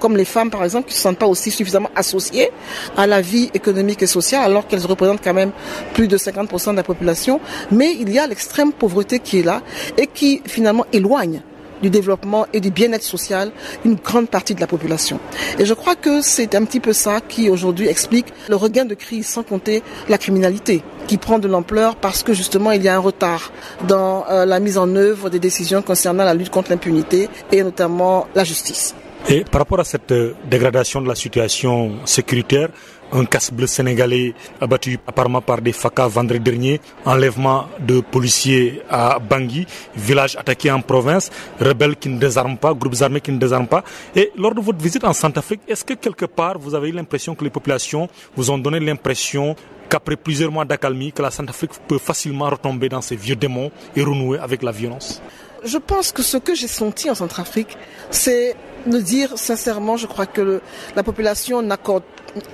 [0.01, 2.51] comme les femmes par exemple, qui ne se sentent pas aussi suffisamment associées
[2.97, 5.53] à la vie économique et sociale, alors qu'elles représentent quand même
[5.93, 7.41] plus de 50% de la population.
[7.70, 9.62] Mais il y a l'extrême pauvreté qui est là
[9.97, 11.43] et qui finalement éloigne
[11.85, 13.53] du développement et du bien-être social
[13.85, 15.20] une grande partie de la population.
[15.59, 18.95] Et je crois que c'est un petit peu ça qui aujourd'hui explique le regain de
[18.95, 22.97] crise, sans compter la criminalité qui prend de l'ampleur parce que justement il y a
[22.97, 23.53] un retard
[23.87, 28.26] dans euh, la mise en œuvre des décisions concernant la lutte contre l'impunité et notamment
[28.35, 28.95] la justice.
[29.28, 32.68] Et par rapport à cette euh, dégradation de la situation sécuritaire,
[33.14, 39.66] un casse-bleu sénégalais abattu apparemment par des FACA vendredi dernier, enlèvement de policiers à Bangui,
[39.94, 43.84] village attaqué en province, rebelles qui ne désarment pas, groupes armés qui ne désarment pas.
[44.14, 47.34] Et lors de votre visite en Centrafrique, est-ce que quelque part vous avez eu l'impression
[47.34, 49.54] que les populations vous ont donné l'impression
[49.88, 54.02] qu'après plusieurs mois d'accalmie, que la Centrafrique peut facilement retomber dans ses vieux démons et
[54.02, 55.22] renouer avec la violence?
[55.64, 57.78] Je pense que ce que j'ai senti en Centrafrique,
[58.10, 58.54] c'est
[58.86, 60.60] de dire sincèrement, je crois que
[60.94, 61.66] la population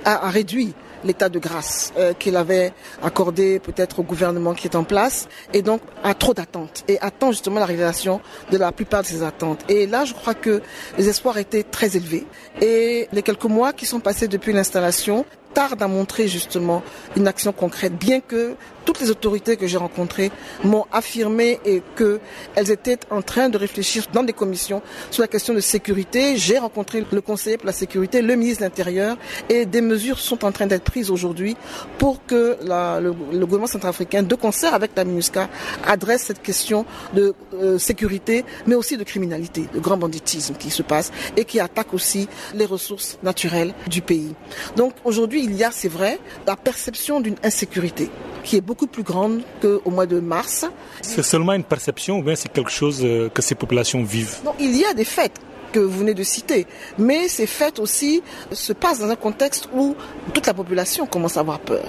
[0.05, 4.83] a, réduit l'état de grâce euh, qu'il avait accordé peut-être au gouvernement qui est en
[4.83, 9.07] place et donc a trop d'attentes et attend justement la réalisation de la plupart de
[9.07, 9.65] ces attentes.
[9.67, 10.61] Et là, je crois que
[10.99, 12.25] les espoirs étaient très élevés
[12.61, 16.83] et les quelques mois qui sont passés depuis l'installation tardent à montrer justement
[17.15, 20.31] une action concrète, bien que toutes les autorités que j'ai rencontrées
[20.63, 24.81] m'ont affirmé et qu'elles étaient en train de réfléchir dans des commissions
[25.11, 26.37] sur la question de sécurité.
[26.37, 29.17] J'ai rencontré le conseiller pour la sécurité, le ministre de l'Intérieur
[29.49, 31.55] et des mesures sont en train d'être prises aujourd'hui
[31.97, 33.11] pour que le,
[33.45, 35.49] gouvernement centrafricain, de concert avec la MINUSCA,
[35.85, 40.81] adresse cette question de euh, sécurité, mais aussi de criminalité, de grand banditisme qui se
[40.81, 44.33] passe et qui attaque aussi les ressources naturelles du pays.
[44.75, 48.09] Donc aujourd'hui, il y a, c'est vrai, la perception d'une insécurité
[48.43, 50.65] qui est beaucoup plus grande qu'au mois de mars.
[51.01, 54.37] C'est seulement une perception ou bien c'est quelque chose euh, que ces populations vivent?
[54.43, 55.33] Non, il y a des faits
[55.71, 56.67] que vous venez de citer.
[56.97, 59.95] Mais ces faits aussi se passent dans un contexte où
[60.33, 61.83] toute la population commence à avoir peur.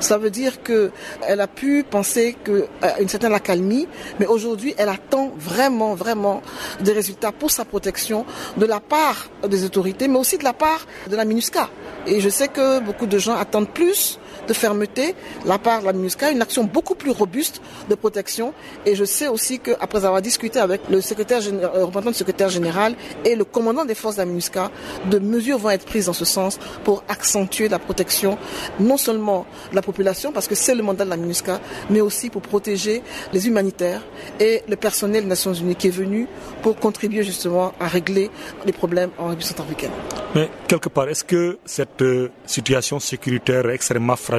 [0.00, 2.66] Ça veut dire qu'elle a pu penser qu'à euh,
[3.00, 3.88] une certaine accalmie,
[4.20, 6.40] mais aujourd'hui, elle attend vraiment, vraiment
[6.80, 8.24] des résultats pour sa protection
[8.56, 11.68] de la part des autorités, mais aussi de la part de la MINUSCA.
[12.06, 15.92] Et je sais que beaucoup de gens attendent plus de fermeté la part de la
[15.92, 18.54] MINUSCA, une action beaucoup plus robuste de protection.
[18.86, 22.94] Et je sais aussi qu'après avoir discuté avec le secrétaire euh, représentant du secrétaire général
[23.24, 24.70] et le commandant des forces de la MINUSCA,
[25.10, 28.38] de mesures vont être prises dans ce sens pour accentuer la protection
[28.80, 32.30] non seulement de la population, parce que c'est le mandat de la MINUSCA, mais aussi
[32.30, 34.02] pour protéger les humanitaires
[34.40, 36.26] et le personnel des Nations Unies qui est venu
[36.62, 38.30] pour contribuer justement à régler
[38.64, 39.90] les problèmes en République centrafricaine.
[40.34, 44.37] Mais quelque part, est-ce que cette euh, situation sécuritaire extrêmement fragile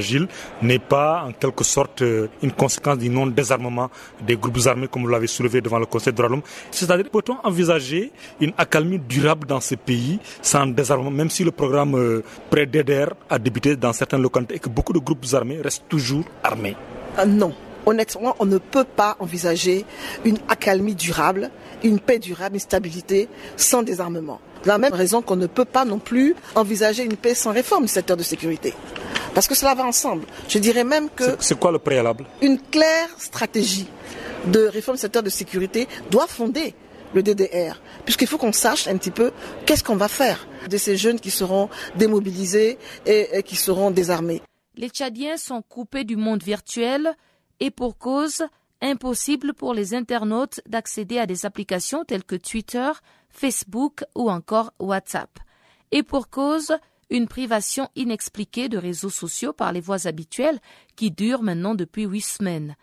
[0.61, 3.89] n'est pas en quelque sorte euh, une conséquence du non-désarmement
[4.25, 6.41] des groupes armés comme vous l'avez soulevé devant le Conseil de l'homme
[6.71, 11.95] C'est-à-dire, peut-on envisager une accalmie durable dans ces pays sans désarmement, même si le programme
[11.95, 16.23] euh, pré-DDR a débuté dans certaines localités et que beaucoup de groupes armés restent toujours
[16.43, 16.75] armés?
[17.27, 17.53] Non
[17.85, 19.85] honnêtement, on ne peut pas envisager
[20.25, 21.49] une accalmie durable,
[21.83, 23.27] une paix durable, une stabilité
[23.57, 24.39] sans désarmement.
[24.63, 27.83] De la même raison qu'on ne peut pas non plus envisager une paix sans réforme
[27.83, 28.73] du secteur de sécurité.
[29.33, 30.25] Parce que cela va ensemble.
[30.47, 31.35] Je dirais même que...
[31.39, 32.25] C'est quoi le préalable?
[32.41, 33.87] Une claire stratégie
[34.47, 36.73] de réforme du secteur de sécurité doit fonder
[37.13, 39.31] le DDR, puisqu'il faut qu'on sache un petit peu
[39.65, 44.41] qu'est-ce qu'on va faire de ces jeunes qui seront démobilisés et, qui seront désarmés.
[44.75, 47.15] Les Tchadiens sont coupés du monde virtuel
[47.59, 48.43] et pour cause,
[48.81, 52.91] impossible pour les internautes d'accéder à des applications telles que Twitter,
[53.29, 55.39] Facebook ou encore WhatsApp.
[55.91, 56.77] Et pour cause,
[57.09, 60.59] une privation inexpliquée de réseaux sociaux par les voies habituelles
[60.95, 62.75] qui dure maintenant depuis huit semaines.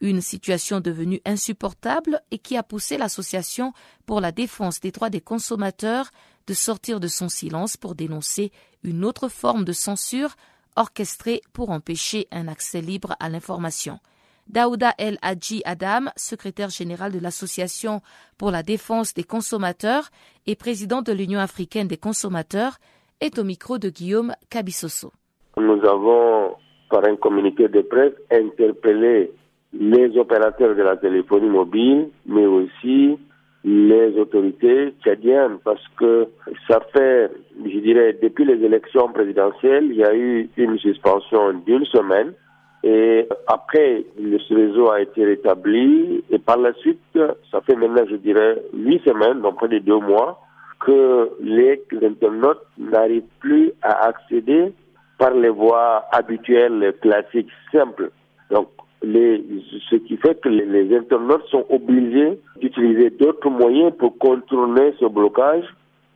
[0.00, 3.72] Une situation devenue insupportable et qui a poussé l'Association
[4.06, 6.10] pour la défense des droits des consommateurs
[6.46, 8.52] de sortir de son silence pour dénoncer
[8.84, 10.36] une autre forme de censure
[10.76, 13.98] orchestrée pour empêcher un accès libre à l'information.
[14.48, 18.00] Daouda El Hadji Adam, secrétaire général de l'Association
[18.38, 20.10] pour la défense des consommateurs
[20.46, 22.78] et président de l'Union africaine des consommateurs,
[23.20, 25.12] est au micro de Guillaume Cabissoso.
[25.56, 26.54] Nous avons
[26.90, 29.30] par un communiqué de presse, interpellé
[29.72, 33.18] les opérateurs de la téléphonie mobile, mais aussi
[33.64, 36.28] les autorités tchadiennes, parce que
[36.68, 37.30] ça fait,
[37.64, 42.32] je dirais, depuis les élections présidentielles, il y a eu une suspension d'une semaine,
[42.84, 47.18] et après, le réseau a été rétabli, et par la suite,
[47.50, 50.40] ça fait maintenant, je dirais, huit semaines, donc près de deux mois,
[50.80, 54.72] que les internautes n'arrivent plus à accéder
[55.18, 58.10] par les voies habituelles, classiques, simples.
[58.50, 58.68] Donc,
[59.02, 59.44] les,
[59.90, 65.64] ce qui fait que les, internautes sont obligés d'utiliser d'autres moyens pour contourner ce blocage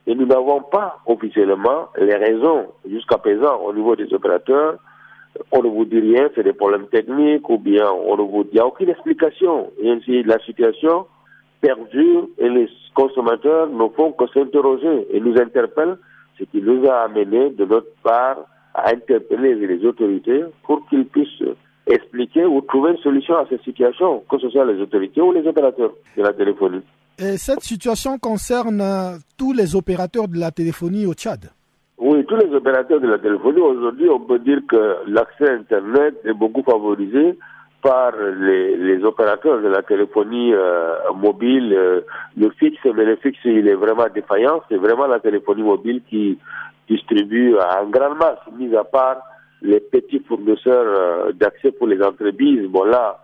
[0.06, 4.78] et nous n'avons pas officiellement les raisons jusqu'à présent au niveau des opérateurs.
[5.52, 8.50] On ne vous dit rien, c'est des problèmes techniques ou bien on ne vous dit,
[8.52, 9.70] il n'y a aucune explication.
[9.80, 11.06] Et ainsi, la situation
[11.62, 15.96] perdure et les consommateurs ne font que s'interroger et nous interpellent,
[16.38, 18.36] ce qui nous a amené de notre part
[18.74, 21.44] à interpeller les autorités pour qu'ils puissent
[21.86, 25.46] expliquer ou trouver une solution à cette situation, que ce soit les autorités ou les
[25.46, 26.82] opérateurs de la téléphonie.
[27.18, 31.50] Et cette situation concerne euh, tous les opérateurs de la téléphonie au Tchad
[31.98, 33.60] Oui, tous les opérateurs de la téléphonie.
[33.60, 37.38] Aujourd'hui, on peut dire que l'accès à Internet est beaucoup favorisé
[37.82, 41.74] par les, opérateurs de la téléphonie euh, mobile.
[41.74, 42.00] Euh,
[42.36, 44.62] le fixe, mais le fixe, il est vraiment défaillant.
[44.68, 46.38] C'est vraiment la téléphonie mobile qui
[46.88, 49.18] distribue en grande masse, mis à part
[49.60, 52.68] les petits fournisseurs euh, d'accès pour les entreprises.
[52.68, 53.18] Bon là,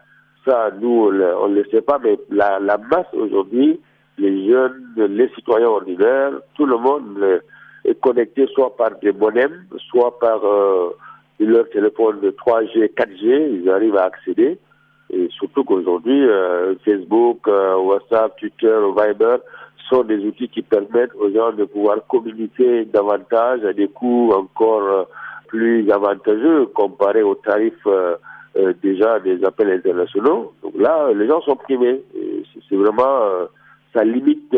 [0.47, 3.81] ça, nous, on ne le sait pas, mais la, la masse aujourd'hui,
[4.19, 7.41] les jeunes, les citoyens ordinaires, tout le monde
[7.85, 10.91] est connecté soit par des modems, soit par euh,
[11.47, 14.59] leur téléphone de 3G, 4G, ils arrivent à accéder.
[15.11, 19.37] Et surtout qu'aujourd'hui, euh, Facebook, WhatsApp, Twitter, Viber
[19.89, 25.09] sont des outils qui permettent aux gens de pouvoir communiquer davantage à des coûts encore
[25.49, 28.17] plus avantageux comparé aux tarifs euh,
[28.57, 30.53] euh, déjà des appels internationaux.
[30.63, 32.01] Donc là, les gens sont primés.
[32.69, 33.47] C'est vraiment, euh,
[33.95, 34.57] ça limite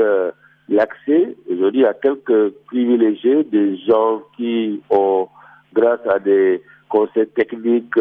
[0.68, 5.28] l'accès, je dis, à quelques privilégiés, des gens qui ont,
[5.72, 7.94] grâce à des conseils techniques,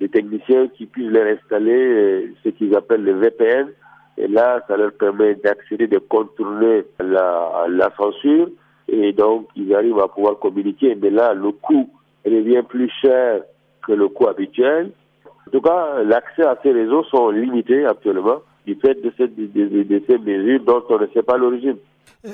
[0.00, 3.68] des techniciens qui puissent leur installer ce qu'ils appellent le VPN.
[4.16, 8.48] Et là, ça leur permet d'accéder, de contourner la, la censure.
[8.88, 10.96] Et donc, ils arrivent à pouvoir communiquer.
[11.00, 11.88] Mais là, le coût
[12.24, 13.42] devient plus cher
[13.86, 14.90] que le coût habituel.
[15.46, 20.02] En tout cas, l'accès à ces réseaux sont limités actuellement du fait de, cette, de,
[20.06, 21.76] ces mesures dont on ne sait pas l'origine.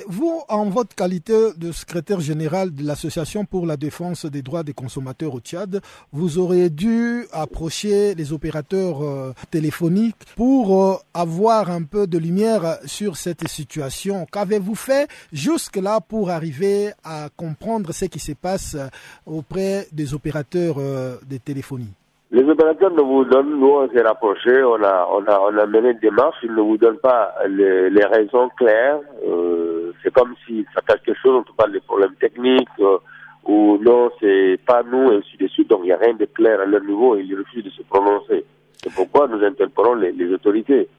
[0.07, 4.73] Vous, en votre qualité de secrétaire général de l'Association pour la défense des droits des
[4.73, 11.83] consommateurs au Tchad, vous auriez dû approcher les opérateurs euh, téléphoniques pour euh, avoir un
[11.83, 14.25] peu de lumière sur cette situation.
[14.31, 18.87] Qu'avez-vous fait jusque-là pour arriver à comprendre ce qui se passe euh,
[19.25, 21.93] auprès des opérateurs de téléphonie
[22.35, 25.65] les opérateurs ne vous donnent, nous on s'est rapprochés, on a, on a, on a
[25.65, 28.99] mené une démarche, ils ne vous donnent pas les, les raisons claires.
[29.25, 32.97] Euh, c'est comme si ça cache quelque chose, on te parle des problèmes techniques, euh,
[33.45, 35.69] ou non, c'est pas nous, et ainsi de suite.
[35.69, 38.43] Donc il n'y a rien de clair à leur niveau, ils refusent de se prononcer.
[38.83, 40.89] C'est pourquoi nous interpellons les, les autorités.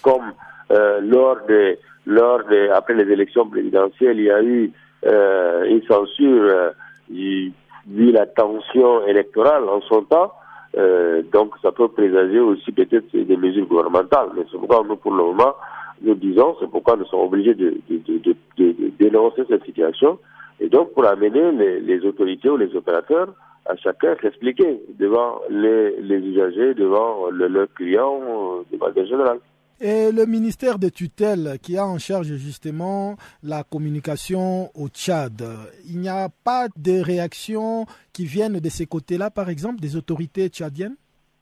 [0.00, 0.32] Comme
[0.70, 1.76] euh, lors de,
[2.06, 4.70] lors de, après les élections présidentielles, il y a eu
[5.06, 6.70] euh, une censure, euh,
[7.10, 10.32] vu la tension électorale en son temps.
[10.76, 14.28] Euh, donc ça peut présager aussi peut-être des mesures gouvernementales.
[14.36, 15.54] Mais c'est pourquoi nous, pour le moment,
[16.02, 20.18] nous disons, c'est pourquoi nous sommes obligés de, de, de, de, dénoncer cette situation.
[20.60, 23.28] Et donc pour amener les, les autorités ou les opérateurs
[23.66, 29.38] à chacun s'expliquer devant les, les usagers, devant leurs clients, euh, devant le général.
[29.80, 35.42] Et le ministère de tutelle qui a en charge justement la communication au Tchad,
[35.90, 40.48] il n'y a pas de réactions qui viennent de ces côtés-là, par exemple, des autorités
[40.48, 40.94] tchadiennes?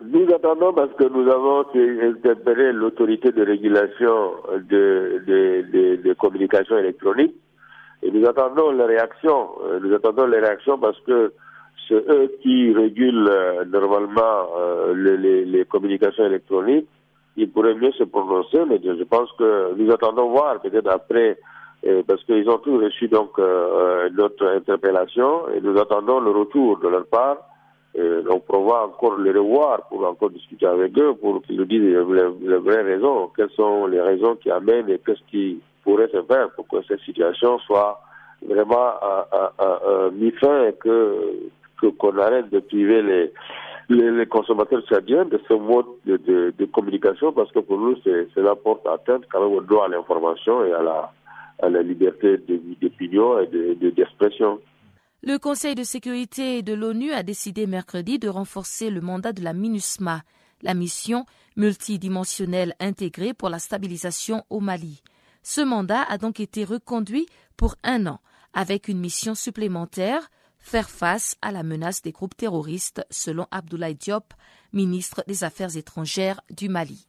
[0.04, 1.66] Nous attendons parce que nous avons
[2.02, 4.32] interpellé l'autorité de régulation
[4.68, 6.14] de, de, de,
[8.04, 9.50] et nous attendons les réactions.
[9.80, 11.32] Nous attendons les réactions parce que
[11.86, 16.88] c'est eux qui régulent euh, normalement euh, les communications électroniques
[17.36, 21.38] il pourrait mieux se prononcer, mais je pense que nous attendons voir peut-être après,
[21.86, 26.78] euh, parce qu'ils ont tous reçu donc euh, notre interpellation et nous attendons le retour
[26.78, 27.38] de leur part.
[27.94, 31.66] Et donc pour voir encore les revoir, pour encore discuter avec eux, pour qu'ils nous
[31.66, 36.22] disent les, vraies raisons, quelles sont les raisons qui amènent et qu'est-ce qui pourrait se
[36.22, 38.00] faire pour que cette situation soit
[38.48, 38.92] vraiment
[39.60, 41.50] euh, mis fin et que
[41.98, 43.32] qu'on arrête de priver les
[43.88, 47.96] les, consommateurs tchadiens de ce mode de, de, communication parce que pour nous,
[48.34, 51.12] cela porte atteinte quand même au droit à l'information et à la,
[51.60, 52.38] à la liberté
[52.80, 53.46] d'opinion et
[53.90, 54.60] d'expression.
[55.22, 59.52] Le Conseil de sécurité de l'ONU a décidé mercredi de renforcer le mandat de la
[59.52, 60.22] MINUSMA,
[60.62, 61.24] la mission
[61.56, 65.02] multidimensionnelle intégrée pour la stabilisation au Mali.
[65.42, 67.26] Ce mandat a donc été reconduit
[67.56, 68.20] pour un an,
[68.52, 70.28] avec une mission supplémentaire
[70.62, 74.32] faire face à la menace des groupes terroristes, selon Abdoulaye Diop,
[74.72, 77.06] ministre des Affaires étrangères du Mali.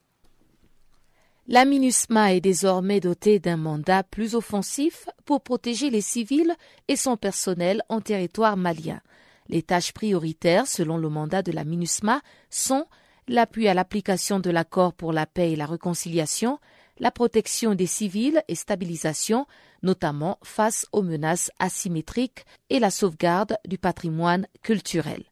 [1.48, 6.56] La MINUSMA est désormais dotée d'un mandat plus offensif pour protéger les civils
[6.88, 9.02] et son personnel en territoire malien.
[9.50, 12.86] Les tâches prioritaires, selon le mandat de la MINUSMA, sont
[13.28, 16.60] l'appui à l'application de l'accord pour la paix et la réconciliation,
[17.00, 19.46] la protection des civils et stabilisation,
[19.82, 25.24] notamment face aux menaces asymétriques et la sauvegarde du patrimoine culturel.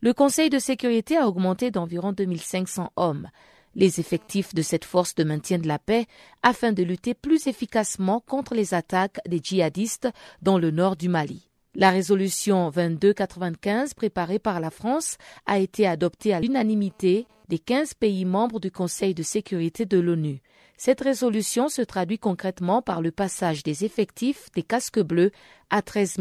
[0.00, 3.28] Le Conseil de sécurité a augmenté d'environ 2500 hommes
[3.74, 6.06] les effectifs de cette force de maintien de la paix
[6.42, 10.08] afin de lutter plus efficacement contre les attaques des djihadistes
[10.42, 11.48] dans le nord du Mali.
[11.76, 18.24] La résolution 2295 préparée par la France a été adoptée à l'unanimité des 15 pays
[18.24, 20.40] membres du Conseil de sécurité de l'ONU.
[20.82, 25.30] Cette résolution se traduit concrètement par le passage des effectifs des casques bleus
[25.68, 26.16] à 13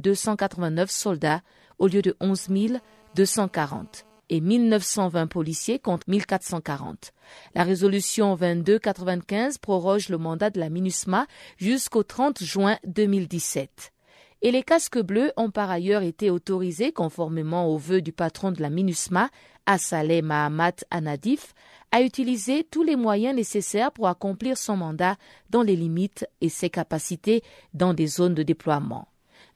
[0.00, 1.42] 289 soldats
[1.78, 2.48] au lieu de 11
[3.14, 7.12] 240 et 1920 policiers contre 1440.
[7.54, 13.92] La résolution 2295 proroge le mandat de la MINUSMA jusqu'au 30 juin 2017.
[14.42, 18.60] Et les casques bleus ont par ailleurs été autorisés, conformément aux vœux du patron de
[18.60, 19.30] la MINUSMA,
[19.66, 21.54] Assaleh Mahamat Anadif,
[21.92, 25.16] à utiliser tous les moyens nécessaires pour accomplir son mandat
[25.50, 27.42] dans les limites et ses capacités
[27.74, 29.08] dans des zones de déploiement.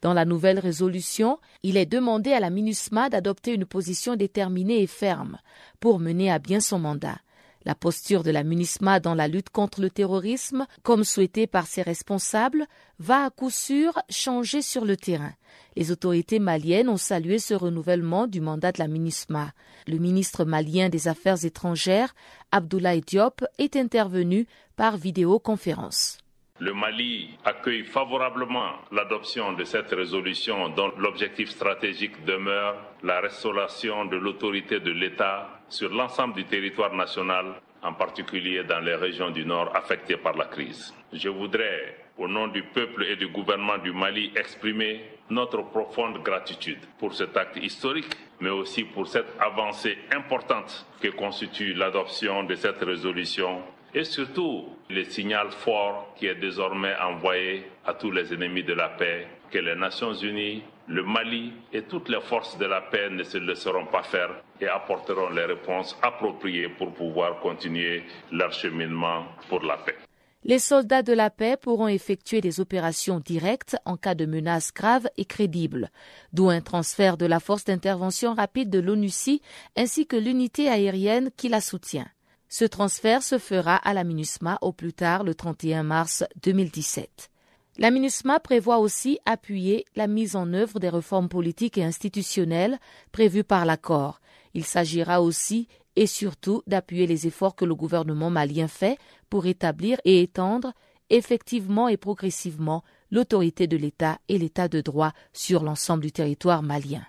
[0.03, 4.87] Dans la nouvelle résolution, il est demandé à la MINUSMA d'adopter une position déterminée et
[4.87, 5.39] ferme
[5.80, 7.18] pour mener à bien son mandat.
[7.65, 11.83] La posture de la MINUSMA dans la lutte contre le terrorisme, comme souhaité par ses
[11.83, 12.67] responsables,
[12.99, 15.33] va à coup sûr changer sur le terrain.
[15.77, 19.53] Les autorités maliennes ont salué ce renouvellement du mandat de la MINUSMA.
[19.87, 22.15] Le ministre malien des Affaires étrangères,
[22.53, 24.47] Abdoulaye Diop, est intervenu
[24.77, 26.19] par vidéoconférence.
[26.61, 34.17] Le Mali accueille favorablement l'adoption de cette résolution dont l'objectif stratégique demeure la restauration de
[34.17, 37.47] l'autorité de l'État sur l'ensemble du territoire national,
[37.83, 40.95] en particulier dans les régions du Nord affectées par la crise.
[41.12, 45.01] Je voudrais, au nom du peuple et du gouvernement du Mali, exprimer
[45.31, 51.75] notre profonde gratitude pour cet acte historique, mais aussi pour cette avancée importante que constitue
[51.75, 53.61] l'adoption de cette résolution
[53.93, 58.91] et surtout le signal fort qui est désormais envoyé à tous les ennemis de la
[58.91, 63.23] paix que les Nations Unies, le Mali et toutes les forces de la paix ne
[63.23, 68.03] se laisseront pas faire et apporteront les réponses appropriées pour pouvoir continuer
[68.33, 69.95] leur cheminement pour la paix.
[70.43, 75.09] Les soldats de la paix pourront effectuer des opérations directes en cas de menaces graves
[75.17, 75.89] et crédibles,
[76.33, 79.41] d'où un transfert de la force d'intervention rapide de l'ONUCI
[79.77, 82.09] ainsi que l'unité aérienne qui la soutient.
[82.49, 87.31] Ce transfert se fera à la MINUSMA au plus tard le 31 mars 2017.
[87.77, 92.79] La MINUSMA prévoit aussi appuyer la mise en œuvre des réformes politiques et institutionnelles
[93.11, 94.20] prévues par l'accord.
[94.55, 95.66] Il s'agira aussi
[95.97, 98.97] et surtout d'appuyer les efforts que le gouvernement malien fait
[99.29, 100.72] pour établir et étendre
[101.11, 107.05] effectivement et progressivement l'autorité de l'État et l'État de droit sur l'ensemble du territoire malien.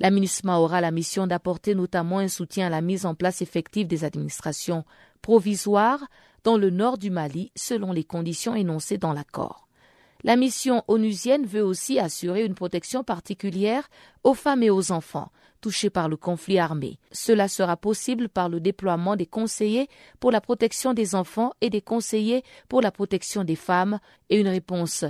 [0.00, 3.86] La MINUSMA aura la mission d'apporter notamment un soutien à la mise en place effective
[3.86, 4.84] des administrations
[5.22, 6.04] provisoires
[6.42, 9.63] dans le nord du Mali selon les conditions énoncées dans l'accord.
[10.24, 13.88] La mission onusienne veut aussi assurer une protection particulière
[14.24, 16.98] aux femmes et aux enfants touchés par le conflit armé.
[17.10, 19.88] Cela sera possible par le déploiement des conseillers
[20.20, 23.98] pour la protection des enfants et des conseillers pour la protection des femmes
[24.28, 25.06] et une réponse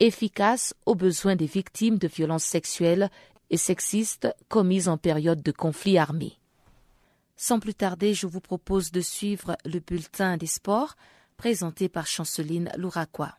[0.00, 3.10] efficace aux besoins des victimes de violences sexuelles
[3.50, 6.38] et sexistes commises en période de conflit armé.
[7.36, 10.94] Sans plus tarder, je vous propose de suivre le bulletin des sports
[11.36, 13.34] présenté par Chanceline Louraquois.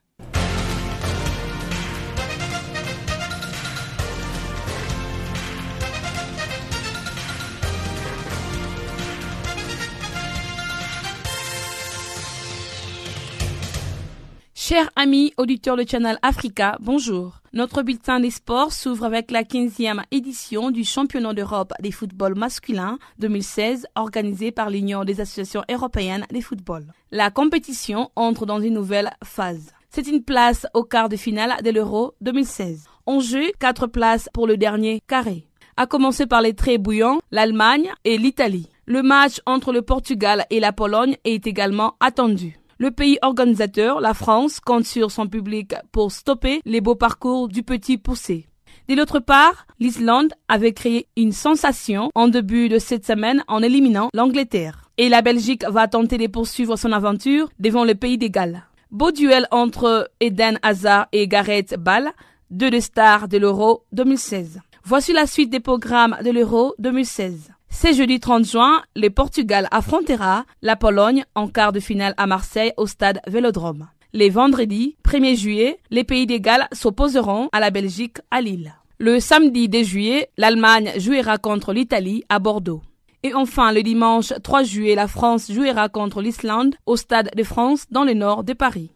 [14.70, 17.42] Chers amis auditeurs de Channel Africa, bonjour.
[17.54, 23.00] Notre bulletin des sports s'ouvre avec la 15e édition du championnat d'Europe des footballs masculins
[23.18, 26.86] 2016 organisé par l'Union des associations européennes des footballs.
[27.10, 29.74] La compétition entre dans une nouvelle phase.
[29.90, 32.86] C'est une place au quart de finale de l'Euro 2016.
[33.08, 35.48] En jeu, quatre places pour le dernier carré.
[35.78, 38.70] À commencer par les très bouillants, l'Allemagne et l'Italie.
[38.86, 42.60] Le match entre le Portugal et la Pologne est également attendu.
[42.82, 47.62] Le pays organisateur, la France, compte sur son public pour stopper les beaux parcours du
[47.62, 48.48] petit poussé.
[48.88, 54.08] De l'autre part, l'Islande avait créé une sensation en début de cette semaine en éliminant
[54.14, 54.90] l'Angleterre.
[54.98, 58.64] Et la Belgique va tenter de poursuivre son aventure devant le pays des Galles.
[58.92, 62.14] Beau duel entre Eden Hazard et Gareth Bale,
[62.50, 64.62] deux des stars de l'Euro 2016.
[64.86, 67.52] Voici la suite des programmes de l'Euro 2016.
[67.70, 72.74] C'est jeudi 30 juin, le Portugal affrontera la Pologne en quart de finale à Marseille
[72.78, 73.88] au stade Vélodrome.
[74.12, 78.74] Les vendredis 1er juillet, les pays des Galles s'opposeront à la Belgique à Lille.
[78.98, 82.82] Le samedi 2 juillet, l'Allemagne jouera contre l'Italie à Bordeaux.
[83.24, 87.86] Et enfin, le dimanche 3 juillet, la France jouera contre l'Islande au Stade de France
[87.92, 88.92] dans le nord de Paris.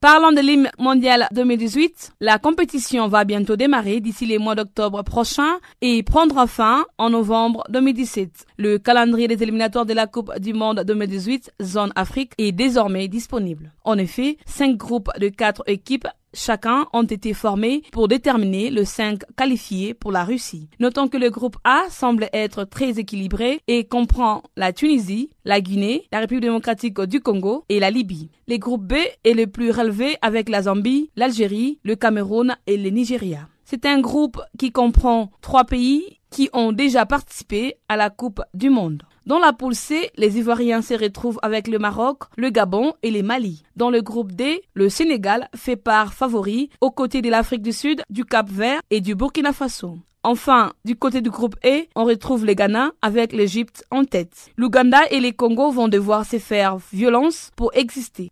[0.00, 5.58] Parlant de l'hymne mondial 2018, la compétition va bientôt démarrer d'ici les mois d'octobre prochain
[5.80, 8.46] et prendra fin en novembre 2017.
[8.58, 13.72] Le calendrier des éliminatoires de la Coupe du Monde 2018, zone Afrique, est désormais disponible.
[13.82, 19.20] En effet, cinq groupes de quatre équipes chacun ont été formés pour déterminer le 5
[19.36, 20.68] qualifié pour la Russie.
[20.80, 26.06] Notons que le groupe A semble être très équilibré et comprend la Tunisie, la Guinée,
[26.12, 28.30] la République démocratique du Congo et la Libye.
[28.46, 32.90] Le groupe B est le plus relevé avec la Zambie, l'Algérie, le Cameroun et le
[32.90, 33.48] Nigeria.
[33.64, 38.70] C'est un groupe qui comprend trois pays qui ont déjà participé à la Coupe du
[38.70, 39.02] Monde.
[39.28, 43.22] Dans la poule C, les Ivoiriens se retrouvent avec le Maroc, le Gabon et les
[43.22, 43.62] Mali.
[43.76, 48.00] Dans le groupe D, le Sénégal fait part favori aux côtés de l'Afrique du Sud,
[48.08, 49.98] du Cap Vert et du Burkina Faso.
[50.22, 54.48] Enfin, du côté du groupe E, on retrouve les Ghana avec l'Égypte en tête.
[54.56, 58.30] L'Ouganda et les Congo vont devoir se faire violence pour exister.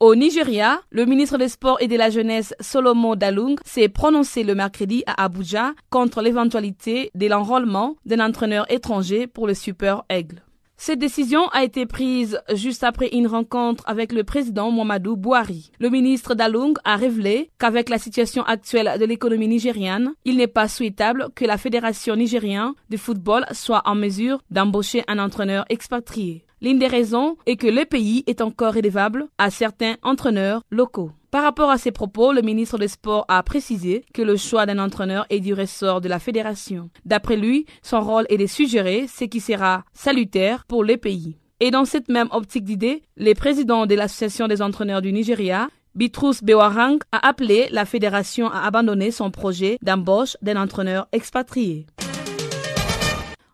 [0.00, 4.54] Au Nigeria, le ministre des Sports et de la Jeunesse Solomon Dalung s'est prononcé le
[4.54, 10.44] mercredi à Abuja contre l'éventualité de l'enrôlement d'un entraîneur étranger pour le Super Aigle.
[10.76, 15.72] Cette décision a été prise juste après une rencontre avec le président Mohamedou Bouhari.
[15.80, 20.68] Le ministre Dalung a révélé qu'avec la situation actuelle de l'économie nigériane, il n'est pas
[20.68, 26.44] souhaitable que la fédération nigérienne de football soit en mesure d'embaucher un entraîneur expatrié.
[26.60, 31.12] L'une des raisons est que le pays est encore rédévable à certains entraîneurs locaux.
[31.30, 34.78] Par rapport à ces propos, le ministre des Sports a précisé que le choix d'un
[34.78, 36.90] entraîneur est du ressort de la fédération.
[37.04, 41.36] D'après lui, son rôle est de suggérer ce qui sera salutaire pour le pays.
[41.60, 46.42] Et dans cette même optique d'idée, le président de l'Association des entraîneurs du Nigeria, Bitrus
[46.42, 51.86] Bewarang, a appelé la fédération à abandonner son projet d'embauche d'un entraîneur expatrié.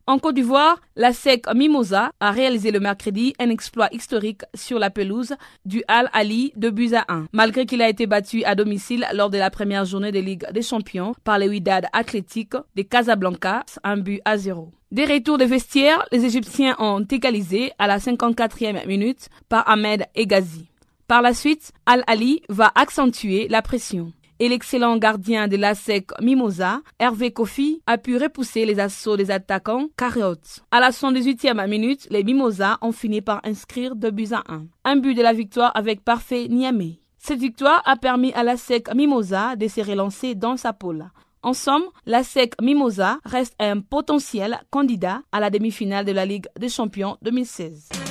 [0.07, 4.91] En Côte d'Ivoire, la SEC Mimosa a réalisé le mercredi un exploit historique sur la
[4.91, 5.35] pelouse
[5.65, 9.31] du Al Ali de buts à 1, malgré qu'il a été battu à domicile lors
[9.31, 13.97] de la première journée de Ligue des Champions par les Wydad Athletic de Casablanca, un
[13.97, 14.71] but à 0.
[14.93, 20.67] Des retours de vestiaires, les Égyptiens ont égalisé à la 54e minute par Ahmed Egazi.
[21.09, 26.11] Par la suite, Al Ali va accentuer la pression et l'excellent gardien de la SEC
[26.21, 30.65] Mimosa, Hervé Kofi, a pu repousser les assauts des attaquants cariotes.
[30.71, 34.67] À la 118e minute, les Mimosa ont fini par inscrire deux buts à un.
[34.85, 37.01] Un but de la victoire avec parfait Niamey.
[37.19, 41.07] Cette victoire a permis à la SEC Mimosa de se relancer dans sa poule.
[41.43, 46.47] En somme, la SEC Mimosa reste un potentiel candidat à la demi-finale de la Ligue
[46.59, 48.04] des Champions 2016.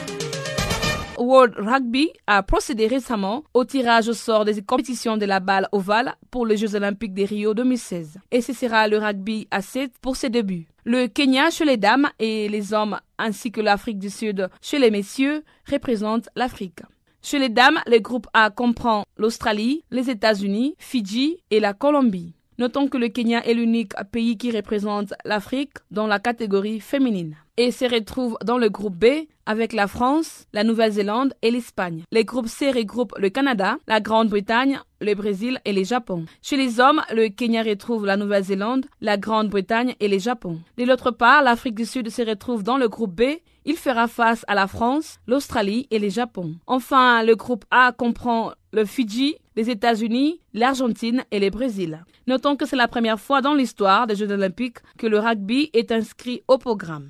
[1.17, 6.15] World Rugby a procédé récemment au tirage au sort des compétitions de la balle ovale
[6.31, 8.17] pour les Jeux Olympiques de Rio 2016.
[8.31, 10.67] Et ce sera le rugby à 7 pour ses débuts.
[10.85, 14.91] Le Kenya chez les dames et les hommes ainsi que l'Afrique du Sud chez les
[14.91, 16.81] messieurs représentent l'Afrique.
[17.21, 22.33] Chez les dames, le groupe A comprend l'Australie, les États-Unis, Fidji et la Colombie.
[22.57, 27.71] Notons que le Kenya est l'unique pays qui représente l'Afrique dans la catégorie féminine et
[27.71, 32.03] se retrouve dans le groupe B avec la France, la Nouvelle-Zélande et l'Espagne.
[32.11, 36.25] Les groupes C regroupent le Canada, la Grande-Bretagne, le Brésil et le Japon.
[36.41, 40.59] Chez les hommes, le Kenya retrouve la Nouvelle-Zélande, la Grande-Bretagne et le Japon.
[40.77, 43.23] De l'autre part, l'Afrique du Sud se retrouve dans le groupe B.
[43.65, 46.55] Il fera face à la France, l'Australie et le Japon.
[46.67, 52.03] Enfin, le groupe A comprend le Fidji, les États-Unis, l'Argentine et le Brésil.
[52.27, 55.91] Notons que c'est la première fois dans l'histoire des Jeux olympiques que le rugby est
[55.91, 57.09] inscrit au programme.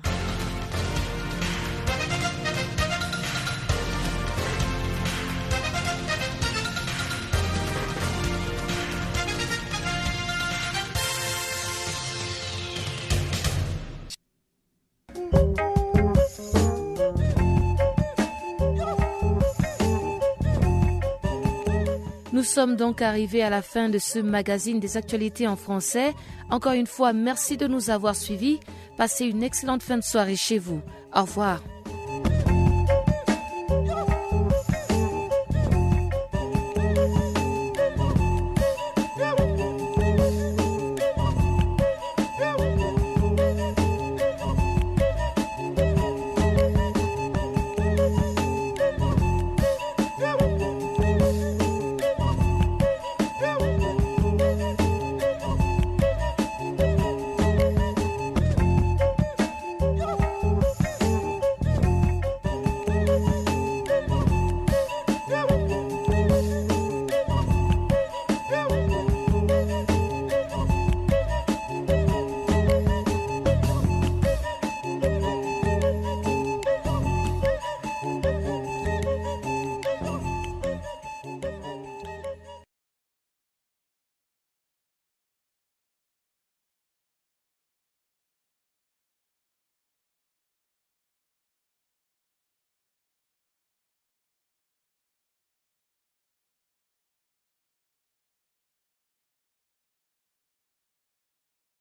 [22.44, 26.14] Sommes donc arrivés à la fin de ce magazine des actualités en français.
[26.50, 28.60] Encore une fois, merci de nous avoir suivis.
[28.96, 30.80] Passez une excellente fin de soirée chez vous.
[31.14, 31.62] Au revoir.